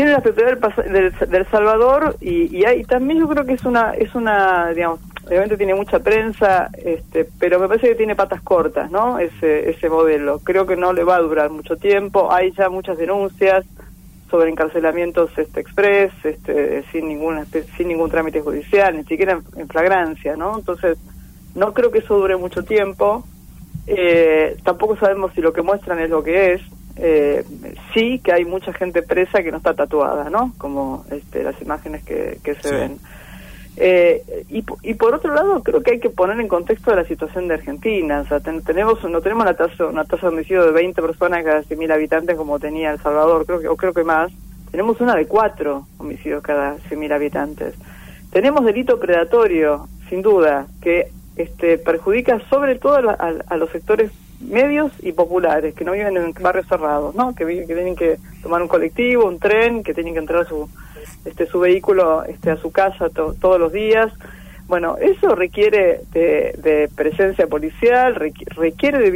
tiene 0.00 0.12
la 0.12 0.18
espectacularidad 0.18 0.84
del, 0.86 1.30
del, 1.30 1.46
Salvador 1.50 2.16
y, 2.22 2.56
y, 2.56 2.64
hay, 2.64 2.84
también 2.84 3.20
yo 3.20 3.28
creo 3.28 3.44
que 3.44 3.52
es 3.52 3.64
una, 3.66 3.92
es 3.92 4.14
una, 4.14 4.70
digamos, 4.70 4.98
obviamente 5.26 5.58
tiene 5.58 5.74
mucha 5.74 5.98
prensa, 5.98 6.70
este, 6.72 7.28
pero 7.38 7.60
me 7.60 7.68
parece 7.68 7.88
que 7.88 7.96
tiene 7.96 8.16
patas 8.16 8.40
cortas, 8.40 8.90
¿no? 8.90 9.18
Ese, 9.18 9.68
ese 9.68 9.90
modelo. 9.90 10.38
Creo 10.38 10.66
que 10.66 10.74
no 10.74 10.94
le 10.94 11.04
va 11.04 11.16
a 11.16 11.20
durar 11.20 11.50
mucho 11.50 11.76
tiempo. 11.76 12.32
Hay 12.32 12.52
ya 12.52 12.70
muchas 12.70 12.96
denuncias 12.96 13.66
sobre 14.30 14.48
encarcelamientos 14.48 15.36
este 15.36 15.60
express, 15.60 16.12
este, 16.24 16.82
sin 16.92 17.06
ningún 17.06 17.44
sin 17.76 17.88
ningún 17.88 18.10
trámite 18.10 18.40
judicial, 18.40 18.96
ni 18.96 19.04
siquiera 19.04 19.38
en, 19.54 19.68
flagrancia, 19.68 20.34
¿no? 20.34 20.56
Entonces, 20.56 20.96
no 21.54 21.74
creo 21.74 21.90
que 21.90 21.98
eso 21.98 22.16
dure 22.16 22.38
mucho 22.38 22.62
tiempo. 22.62 23.22
Eh, 23.86 24.56
tampoco 24.64 24.96
sabemos 24.96 25.32
si 25.34 25.42
lo 25.42 25.52
que 25.52 25.60
muestran 25.60 25.98
es 25.98 26.08
lo 26.08 26.22
que 26.22 26.54
es 26.54 26.62
eh, 27.02 27.44
sí 27.94 28.20
que 28.22 28.32
hay 28.32 28.44
mucha 28.44 28.72
gente 28.74 29.02
presa 29.02 29.42
que 29.42 29.50
no 29.50 29.56
está 29.56 29.74
tatuada, 29.74 30.28
¿no? 30.28 30.52
Como 30.58 31.04
este, 31.10 31.42
las 31.42 31.60
imágenes 31.62 32.04
que, 32.04 32.38
se 32.60 32.74
ven. 32.74 32.98
Eh, 33.76 34.44
y, 34.50 34.62
y, 34.82 34.94
por 34.94 35.14
otro 35.14 35.34
lado, 35.34 35.62
creo 35.62 35.82
que 35.82 35.92
hay 35.92 36.00
que 36.00 36.10
poner 36.10 36.38
en 36.38 36.48
contexto 36.48 36.94
la 36.94 37.04
situación 37.04 37.48
de 37.48 37.54
Argentina. 37.54 38.20
O 38.20 38.26
sea, 38.26 38.40
tenemos, 38.40 39.02
no 39.04 39.22
tenemos 39.22 39.44
una 39.44 39.54
tasa, 39.54 39.86
una 39.86 40.04
tasa 40.04 40.28
de 40.28 40.34
homicidio 40.34 40.66
de 40.66 40.72
20 40.72 41.00
personas 41.00 41.42
cada 41.42 41.62
100.000 41.62 41.90
habitantes 41.90 42.36
como 42.36 42.58
tenía 42.58 42.90
El 42.90 43.00
Salvador, 43.00 43.46
creo 43.46 43.60
que, 43.60 43.68
o 43.68 43.76
creo 43.76 43.94
que 43.94 44.04
más. 44.04 44.30
Tenemos 44.70 45.00
una 45.00 45.16
de 45.16 45.26
4 45.26 45.86
homicidios 45.98 46.42
cada 46.42 46.76
100.000 46.76 47.12
habitantes. 47.14 47.74
Tenemos 48.30 48.64
delito 48.64 49.00
predatorio, 49.00 49.88
sin 50.10 50.20
duda, 50.20 50.66
que 50.82 51.08
este, 51.36 51.78
perjudica 51.78 52.40
sobre 52.50 52.76
todo 52.76 52.96
a, 52.96 53.56
los 53.56 53.70
sectores 53.70 54.12
medios 54.40 54.92
y 55.00 55.12
populares, 55.12 55.74
que 55.74 55.84
no 55.84 55.92
viven 55.92 56.16
en 56.16 56.32
barrios 56.40 56.66
cerrados, 56.66 57.14
¿no? 57.14 57.34
Que, 57.34 57.44
que 57.44 57.66
tienen 57.66 57.96
que 57.96 58.18
tomar 58.42 58.62
un 58.62 58.68
colectivo, 58.68 59.26
un 59.26 59.38
tren, 59.38 59.82
que 59.82 59.94
tienen 59.94 60.14
que 60.14 60.20
entrar 60.20 60.46
su, 60.48 60.68
este, 61.24 61.46
su 61.46 61.60
vehículo 61.60 62.24
este, 62.24 62.50
a 62.50 62.56
su 62.56 62.70
casa 62.70 63.08
todos 63.10 63.60
los 63.60 63.72
días. 63.72 64.12
Bueno, 64.66 64.96
eso 64.98 65.34
requiere 65.34 66.02
de, 66.12 66.88
presencia 66.94 67.48
policial, 67.48 68.14
requiere 68.14 68.98
de 68.98 69.10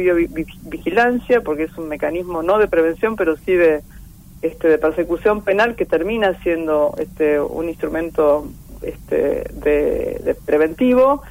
vigilancia, 0.65 1.41
porque 1.41 1.63
es 1.63 1.77
un 1.77 1.87
mecanismo 1.87 2.43
no 2.43 2.57
de 2.59 2.67
prevención, 2.67 3.15
pero 3.15 3.37
sí 3.37 3.53
de, 3.53 3.81
este, 4.41 4.67
de 4.67 4.77
persecución 4.77 5.43
penal 5.43 5.75
que 5.75 5.85
termina 5.85 6.37
siendo 6.43 6.93
este, 6.97 7.39
un 7.39 7.69
instrumento 7.69 8.49
este, 8.81 9.45
de, 9.53 10.35
preventivo. 10.45 11.23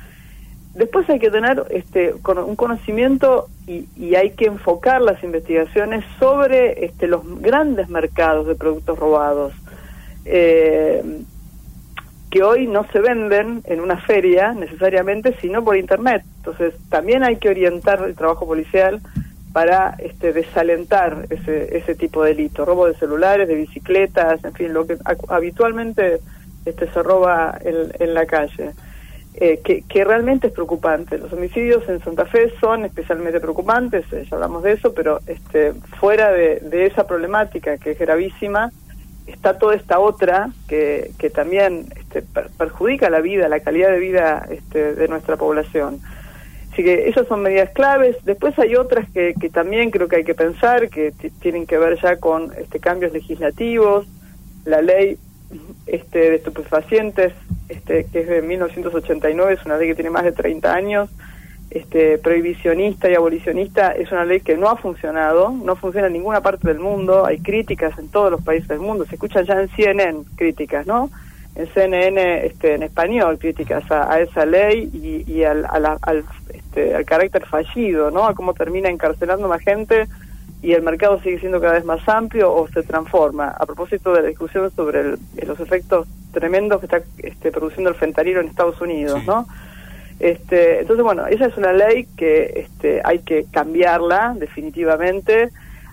Después 0.75 1.09
hay 1.09 1.19
que 1.19 1.31
tener 1.31 1.65
este, 1.71 2.15
un 2.15 2.57
conocimiento 2.57 3.49
y, 3.67 3.89
y, 3.97 4.17
hay 4.17 4.31
que 4.31 4.47
enfocar 4.47 5.01
las 5.01 5.23
investigaciones 5.23 6.05
sobre 6.19 6.85
este, 6.85 7.07
los 7.07 7.23
grandes 7.41 7.89
mercados 7.89 8.47
de 8.47 8.57
productos 8.57 8.99
robados 8.99 9.53
eh, 10.25 11.03
que 12.31 12.43
hoy 12.43 12.67
no 12.67 12.85
se 12.91 12.99
venden 12.99 13.63
en 13.65 13.81
una 13.81 13.97
feria 13.99 14.53
necesariamente, 14.53 15.37
sino 15.41 15.63
por 15.63 15.77
Internet. 15.77 16.25
Entonces, 16.39 16.75
también 16.89 17.23
hay 17.23 17.37
que 17.37 17.49
orientar 17.49 18.03
el 18.05 18.17
trabajo 18.17 18.45
policial 18.45 19.01
para 19.53 19.95
este, 20.01 20.33
desalentar 20.33 21.27
ese, 21.31 21.79
ese 21.79 21.95
tipo 21.95 22.25
de 22.25 22.35
delito, 22.35 22.65
robo 22.65 22.89
de 22.89 22.95
celulares, 22.95 23.47
de 23.47 23.55
bicicletas, 23.55 24.45
en 24.45 24.53
fin, 24.53 24.73
lo 24.73 24.85
que 24.85 24.97
habitualmente 25.29 26.19
este, 26.65 26.91
se 26.91 27.03
roba 27.05 27.57
en, 27.63 28.15
la 28.15 28.27
calle. 28.27 28.73
Eh, 29.37 29.61
que, 29.65 29.83
que, 29.83 30.05
realmente 30.05 30.47
es 30.47 30.53
preocupante. 30.53 31.19
Los 31.19 31.33
homicidios 31.33 31.89
en 31.89 31.99
Santa 32.05 32.25
Fe 32.25 32.53
son 32.61 32.85
especialmente 32.85 33.41
preocupantes, 33.41 34.05
eh, 34.13 34.25
ya 34.31 34.37
hablamos 34.37 34.63
de 34.63 34.73
eso, 34.73 34.95
pero 34.95 35.19
este, 35.27 35.73
fuera 35.99 36.31
de, 36.31 36.87
esa 36.87 37.05
problemática 37.05 37.77
que 37.79 37.91
es 37.91 37.99
gravísima, 37.99 38.71
está 39.27 39.59
toda 39.59 39.75
esta 39.75 39.99
otra 39.99 40.51
que, 40.69 41.11
que 41.19 41.31
también 41.31 41.87
este, 41.97 42.23
perjudica 42.57 43.11
la 43.11 43.21
vida, 43.21 43.49
la 43.49 43.59
calidad 43.59 43.91
de 43.91 43.99
vida 43.99 44.47
este, 44.49 44.95
de 44.95 45.09
nuestra 45.09 45.37
población. 45.37 45.99
Así 46.73 46.85
que 46.85 47.09
esas 47.09 47.27
son 47.27 47.43
medidas 47.43 47.71
claves. 47.71 48.17
Después 48.25 48.57
hay 48.61 48.77
otras 48.77 49.11
que, 49.11 49.35
que 49.41 49.51
también 49.51 49.91
creo 49.91 50.07
que 50.07 50.17
hay 50.17 50.25
que 50.25 50.35
pensar, 50.35 50.89
que 50.91 51.13
tienen 51.41 51.67
que 51.67 51.79
ver 51.79 52.01
ya 52.01 52.17
con 52.17 52.53
este, 52.57 52.79
cambios 52.79 53.13
legislativos. 53.13 54.07
La 54.65 54.81
ley 54.81 55.19
este, 55.87 56.19
de 56.19 56.37
estupefacientes, 56.37 57.33
este, 57.69 58.05
que 58.05 58.21
es 58.21 58.29
de 58.29 58.43
1989, 58.43 59.55
es 59.55 59.67
una 59.67 59.77
ley 59.77 59.89
que 59.89 59.95
tiene 59.95 60.11
más 60.11 60.25
de 60.25 60.33
30 60.33 60.75
años, 60.75 61.11
este, 61.75 62.19
prohibicionista 62.19 63.11
y 63.11 63.15
abolicionista 63.15 63.93
es 63.93 64.13
una 64.13 64.25
ley 64.25 64.41
que 64.41 64.57
no 64.57 64.69
ha 64.69 64.77
funcionado, 64.77 65.51
no 65.51 65.75
funciona 65.75 66.07
en 66.07 66.13
ninguna 66.13 66.41
parte 66.41 66.69
del 66.69 66.79
mundo, 66.79 67.27
hay 67.27 67.39
críticas 67.39 67.99
en 67.99 68.09
todos 68.09 68.31
los 68.31 68.43
países 68.43 68.69
del 68.69 68.79
mundo, 68.79 69.05
se 69.05 69.17
escuchan 69.17 69.45
ya 69.45 69.61
en 69.61 69.69
CNN 69.71 70.25
críticas, 70.37 70.87
¿no? 70.87 71.11
En 71.57 71.67
CNN 71.75 72.47
este, 72.47 72.75
en 72.75 72.85
español 72.85 73.39
críticas 73.39 73.91
a, 73.91 74.21
esa 74.21 74.47
ley 74.47 74.89
y, 75.27 75.43
al, 75.43 75.67
al, 75.67 76.25
este, 76.53 76.95
al 76.95 77.05
carácter 77.05 77.45
fallido, 77.47 78.11
¿no? 78.11 78.27
A 78.27 78.35
cómo 78.35 78.55
termina 78.55 78.89
encarcelando 78.89 79.49
más 79.49 79.61
gente 79.61 80.07
y 80.65 80.73
el 80.73 80.83
mercado 80.83 81.21
sigue 81.21 81.39
siendo 81.41 81.61
cada 81.61 81.75
vez 81.75 81.85
más 81.85 82.09
amplio 82.09 82.51
o 82.51 82.67
se 82.69 82.83
transforma. 82.83 83.49
A 83.49 83.67
propósito 83.67 84.15
de 84.15 84.23
la 84.23 84.29
discusión 84.29 84.71
sobre 84.75 85.19
los 85.47 85.61
efectos 85.61 86.09
tremendos 86.33 86.81
que 86.81 86.87
está 86.87 87.03
este, 87.19 87.53
produciendo 87.53 87.91
el 87.91 87.97
fentanilo 87.97 88.41
en 88.41 88.49
Estados 88.49 88.81
Unidos, 88.81 89.23
¿no? 89.27 89.47
Este, 90.19 90.81
entonces, 90.81 91.05
bueno, 91.05 91.27
esa 91.27 91.47
es 91.47 91.57
una 91.59 91.75
ley 91.75 92.09
que 92.17 92.65
este, 92.65 93.03
hay 93.05 93.19
que 93.19 93.45
cambiarla 93.51 94.35
definitivamente, 94.39 95.51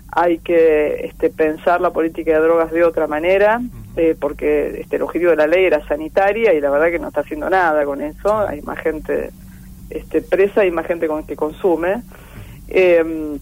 hay 0.09 0.37
que 0.37 1.05
este, 1.05 1.29
pensar 1.29 1.81
la 1.81 1.89
política 1.89 2.31
de 2.31 2.39
drogas 2.39 2.71
de 2.71 2.85
otra 2.85 3.07
manera, 3.07 3.59
eh, 3.97 4.15
porque 4.17 4.79
este, 4.79 4.95
el 4.95 5.01
objetivo 5.01 5.31
de 5.31 5.37
la 5.37 5.47
ley 5.47 5.65
era 5.65 5.85
sanitaria 5.85 6.53
y 6.53 6.61
la 6.61 6.69
verdad 6.69 6.91
que 6.91 6.99
no 6.99 7.09
está 7.09 7.21
haciendo 7.21 7.49
nada 7.49 7.83
con 7.83 7.99
eso, 7.99 8.37
hay 8.47 8.61
más 8.61 8.79
gente 8.79 9.31
este, 9.89 10.21
presa 10.21 10.65
y 10.65 10.71
más 10.71 10.85
gente 10.85 11.07
con, 11.07 11.25
que 11.25 11.35
consume. 11.35 12.03
Eh, 12.69 13.37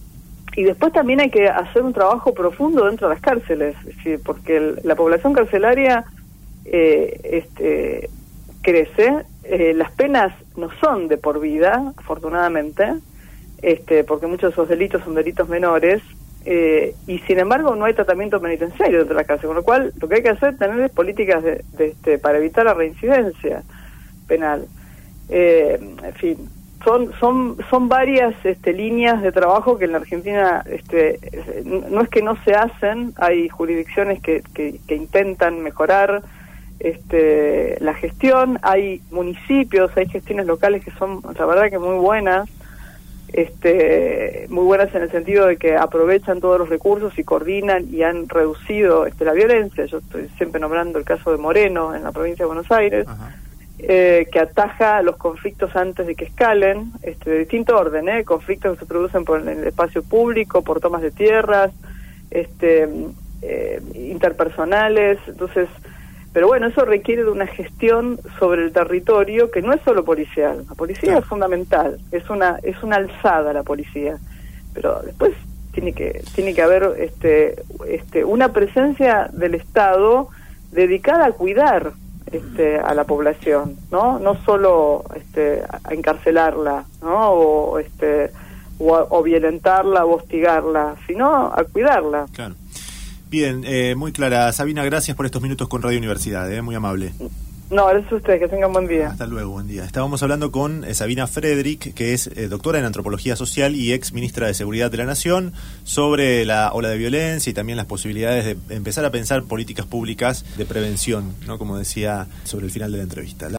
y 0.60 0.62
después 0.62 0.92
también 0.92 1.20
hay 1.20 1.30
que 1.30 1.48
hacer 1.48 1.80
un 1.80 1.94
trabajo 1.94 2.34
profundo 2.34 2.84
dentro 2.84 3.08
de 3.08 3.14
las 3.14 3.22
cárceles, 3.22 3.74
porque 4.22 4.74
la 4.84 4.94
población 4.94 5.32
carcelaria 5.32 6.04
eh, 6.66 7.18
este, 7.24 8.10
crece, 8.60 9.24
eh, 9.44 9.72
las 9.74 9.90
penas 9.92 10.34
no 10.58 10.68
son 10.78 11.08
de 11.08 11.16
por 11.16 11.40
vida, 11.40 11.94
afortunadamente, 11.96 12.92
este, 13.62 14.04
porque 14.04 14.26
muchos 14.26 14.50
de 14.50 14.52
esos 14.52 14.68
delitos 14.68 15.02
son 15.02 15.14
delitos 15.14 15.48
menores, 15.48 16.02
eh, 16.44 16.94
y 17.06 17.20
sin 17.20 17.38
embargo 17.38 17.74
no 17.74 17.86
hay 17.86 17.94
tratamiento 17.94 18.38
penitenciario 18.38 18.98
dentro 18.98 19.16
de 19.16 19.22
la 19.22 19.26
cárcel, 19.26 19.46
con 19.46 19.56
lo 19.56 19.62
cual 19.62 19.94
lo 19.98 20.08
que 20.10 20.16
hay 20.16 20.22
que 20.22 20.28
hacer 20.28 20.52
es 20.52 20.58
tener 20.58 20.90
políticas 20.90 21.42
de, 21.42 21.64
este, 21.78 22.18
para 22.18 22.36
evitar 22.36 22.66
la 22.66 22.74
reincidencia 22.74 23.62
penal. 24.28 24.66
Eh, 25.30 25.80
en 26.04 26.14
fin, 26.16 26.50
son 26.84 27.12
son 27.20 27.56
son 27.68 27.88
varias 27.88 28.34
este, 28.44 28.72
líneas 28.72 29.22
de 29.22 29.32
trabajo 29.32 29.78
que 29.78 29.84
en 29.84 29.92
la 29.92 29.98
Argentina 29.98 30.64
este, 30.66 31.18
no 31.64 32.00
es 32.00 32.08
que 32.08 32.22
no 32.22 32.42
se 32.44 32.54
hacen, 32.54 33.12
hay 33.16 33.48
jurisdicciones 33.48 34.20
que, 34.22 34.42
que, 34.54 34.94
intentan 34.94 35.62
mejorar 35.62 36.22
este, 36.78 37.76
la 37.80 37.94
gestión, 37.94 38.58
hay 38.62 39.02
municipios, 39.10 39.90
hay 39.96 40.08
gestiones 40.08 40.46
locales 40.46 40.84
que 40.84 40.90
son, 40.92 41.20
la 41.38 41.46
verdad 41.46 41.68
que 41.68 41.78
muy 41.78 41.98
buenas, 41.98 42.48
este, 43.32 44.46
muy 44.48 44.64
buenas 44.64 44.92
en 44.94 45.02
el 45.02 45.10
sentido 45.10 45.46
de 45.46 45.56
que 45.56 45.76
aprovechan 45.76 46.40
todos 46.40 46.58
los 46.58 46.68
recursos 46.68 47.16
y 47.18 47.24
coordinan 47.24 47.86
y 47.92 48.02
han 48.02 48.28
reducido 48.28 49.06
este, 49.06 49.24
la 49.24 49.32
violencia. 49.32 49.84
Yo 49.84 49.98
estoy 49.98 50.28
siempre 50.36 50.60
nombrando 50.60 50.98
el 50.98 51.04
caso 51.04 51.30
de 51.30 51.36
Moreno 51.36 51.94
en 51.94 52.02
la 52.02 52.12
provincia 52.12 52.44
de 52.44 52.46
Buenos 52.46 52.70
Aires, 52.72 53.06
eh, 53.82 54.28
que 54.30 54.40
ataja 54.40 55.02
los 55.02 55.16
conflictos 55.16 55.74
antes 55.74 56.06
de 56.06 56.14
que 56.14 56.26
escalen, 56.26 56.92
este, 57.02 57.30
de 57.30 57.38
distinto 57.38 57.76
orden, 57.76 58.08
¿eh? 58.08 58.24
conflictos 58.24 58.74
que 58.74 58.80
se 58.80 58.86
producen 58.86 59.24
por 59.24 59.40
el 59.40 59.66
espacio 59.66 60.02
público, 60.02 60.62
por 60.62 60.80
tomas 60.80 61.02
de 61.02 61.10
tierras, 61.10 61.72
este, 62.30 62.88
eh, 63.42 63.80
interpersonales. 63.94 65.18
Entonces, 65.26 65.68
pero 66.32 66.46
bueno, 66.46 66.66
eso 66.66 66.84
requiere 66.84 67.24
de 67.24 67.30
una 67.30 67.46
gestión 67.46 68.20
sobre 68.38 68.64
el 68.64 68.72
territorio 68.72 69.50
que 69.50 69.62
no 69.62 69.72
es 69.72 69.80
solo 69.82 70.04
policial. 70.04 70.64
La 70.68 70.74
policía 70.74 71.18
es 71.18 71.24
fundamental, 71.24 71.98
es 72.12 72.28
una 72.30 72.58
es 72.62 72.82
una 72.82 72.96
alzada 72.96 73.52
la 73.52 73.62
policía, 73.62 74.18
pero 74.74 75.00
después 75.02 75.32
tiene 75.72 75.92
que 75.92 76.22
tiene 76.34 76.54
que 76.54 76.62
haber 76.62 76.94
este 76.98 77.62
este 77.88 78.24
una 78.24 78.52
presencia 78.52 79.28
del 79.32 79.54
Estado 79.54 80.28
dedicada 80.70 81.26
a 81.26 81.32
cuidar 81.32 81.92
este, 82.32 82.78
a 82.78 82.94
la 82.94 83.04
población, 83.04 83.76
¿no? 83.90 84.18
No 84.18 84.42
solo 84.44 85.04
este, 85.14 85.62
a 85.62 85.94
encarcelarla, 85.94 86.84
¿no? 87.02 87.30
O 87.30 87.78
este 87.78 88.30
o, 88.78 89.06
o 89.10 89.22
violentarla 89.22 90.04
o 90.04 90.16
hostigarla, 90.16 90.96
sino 91.06 91.46
a 91.46 91.64
cuidarla. 91.64 92.26
Claro. 92.32 92.54
Bien, 93.28 93.62
eh, 93.64 93.94
muy 93.94 94.12
clara. 94.12 94.50
Sabina, 94.52 94.84
gracias 94.84 95.16
por 95.16 95.24
estos 95.24 95.40
minutos 95.40 95.68
con 95.68 95.82
Radio 95.82 95.98
Universidad, 95.98 96.52
eh, 96.52 96.62
muy 96.62 96.74
amable. 96.74 97.12
No, 97.70 97.86
gracias 97.86 98.12
a 98.12 98.16
ustedes, 98.16 98.40
que 98.40 98.48
tengan 98.48 98.72
buen 98.72 98.88
día. 98.88 99.10
Hasta 99.10 99.26
luego, 99.26 99.52
buen 99.52 99.68
día. 99.68 99.84
Estábamos 99.84 100.22
hablando 100.22 100.50
con 100.50 100.84
eh, 100.84 100.92
Sabina 100.92 101.28
Frederick, 101.28 101.94
que 101.94 102.12
es 102.12 102.28
doctora 102.50 102.80
en 102.80 102.84
antropología 102.84 103.36
social 103.36 103.76
y 103.76 103.92
ex 103.92 104.12
ministra 104.12 104.48
de 104.48 104.54
Seguridad 104.54 104.90
de 104.90 104.96
la 104.96 105.04
Nación, 105.04 105.52
sobre 105.84 106.44
la 106.44 106.72
ola 106.72 106.88
de 106.88 106.98
violencia 106.98 107.48
y 107.48 107.54
también 107.54 107.76
las 107.76 107.86
posibilidades 107.86 108.44
de 108.44 108.74
empezar 108.74 109.04
a 109.04 109.10
pensar 109.10 109.44
políticas 109.44 109.86
públicas 109.86 110.44
de 110.56 110.66
prevención, 110.66 111.34
¿no? 111.46 111.58
Como 111.58 111.78
decía 111.78 112.26
sobre 112.44 112.66
el 112.66 112.72
final 112.72 112.90
de 112.90 112.98
la 112.98 113.04
entrevista. 113.04 113.48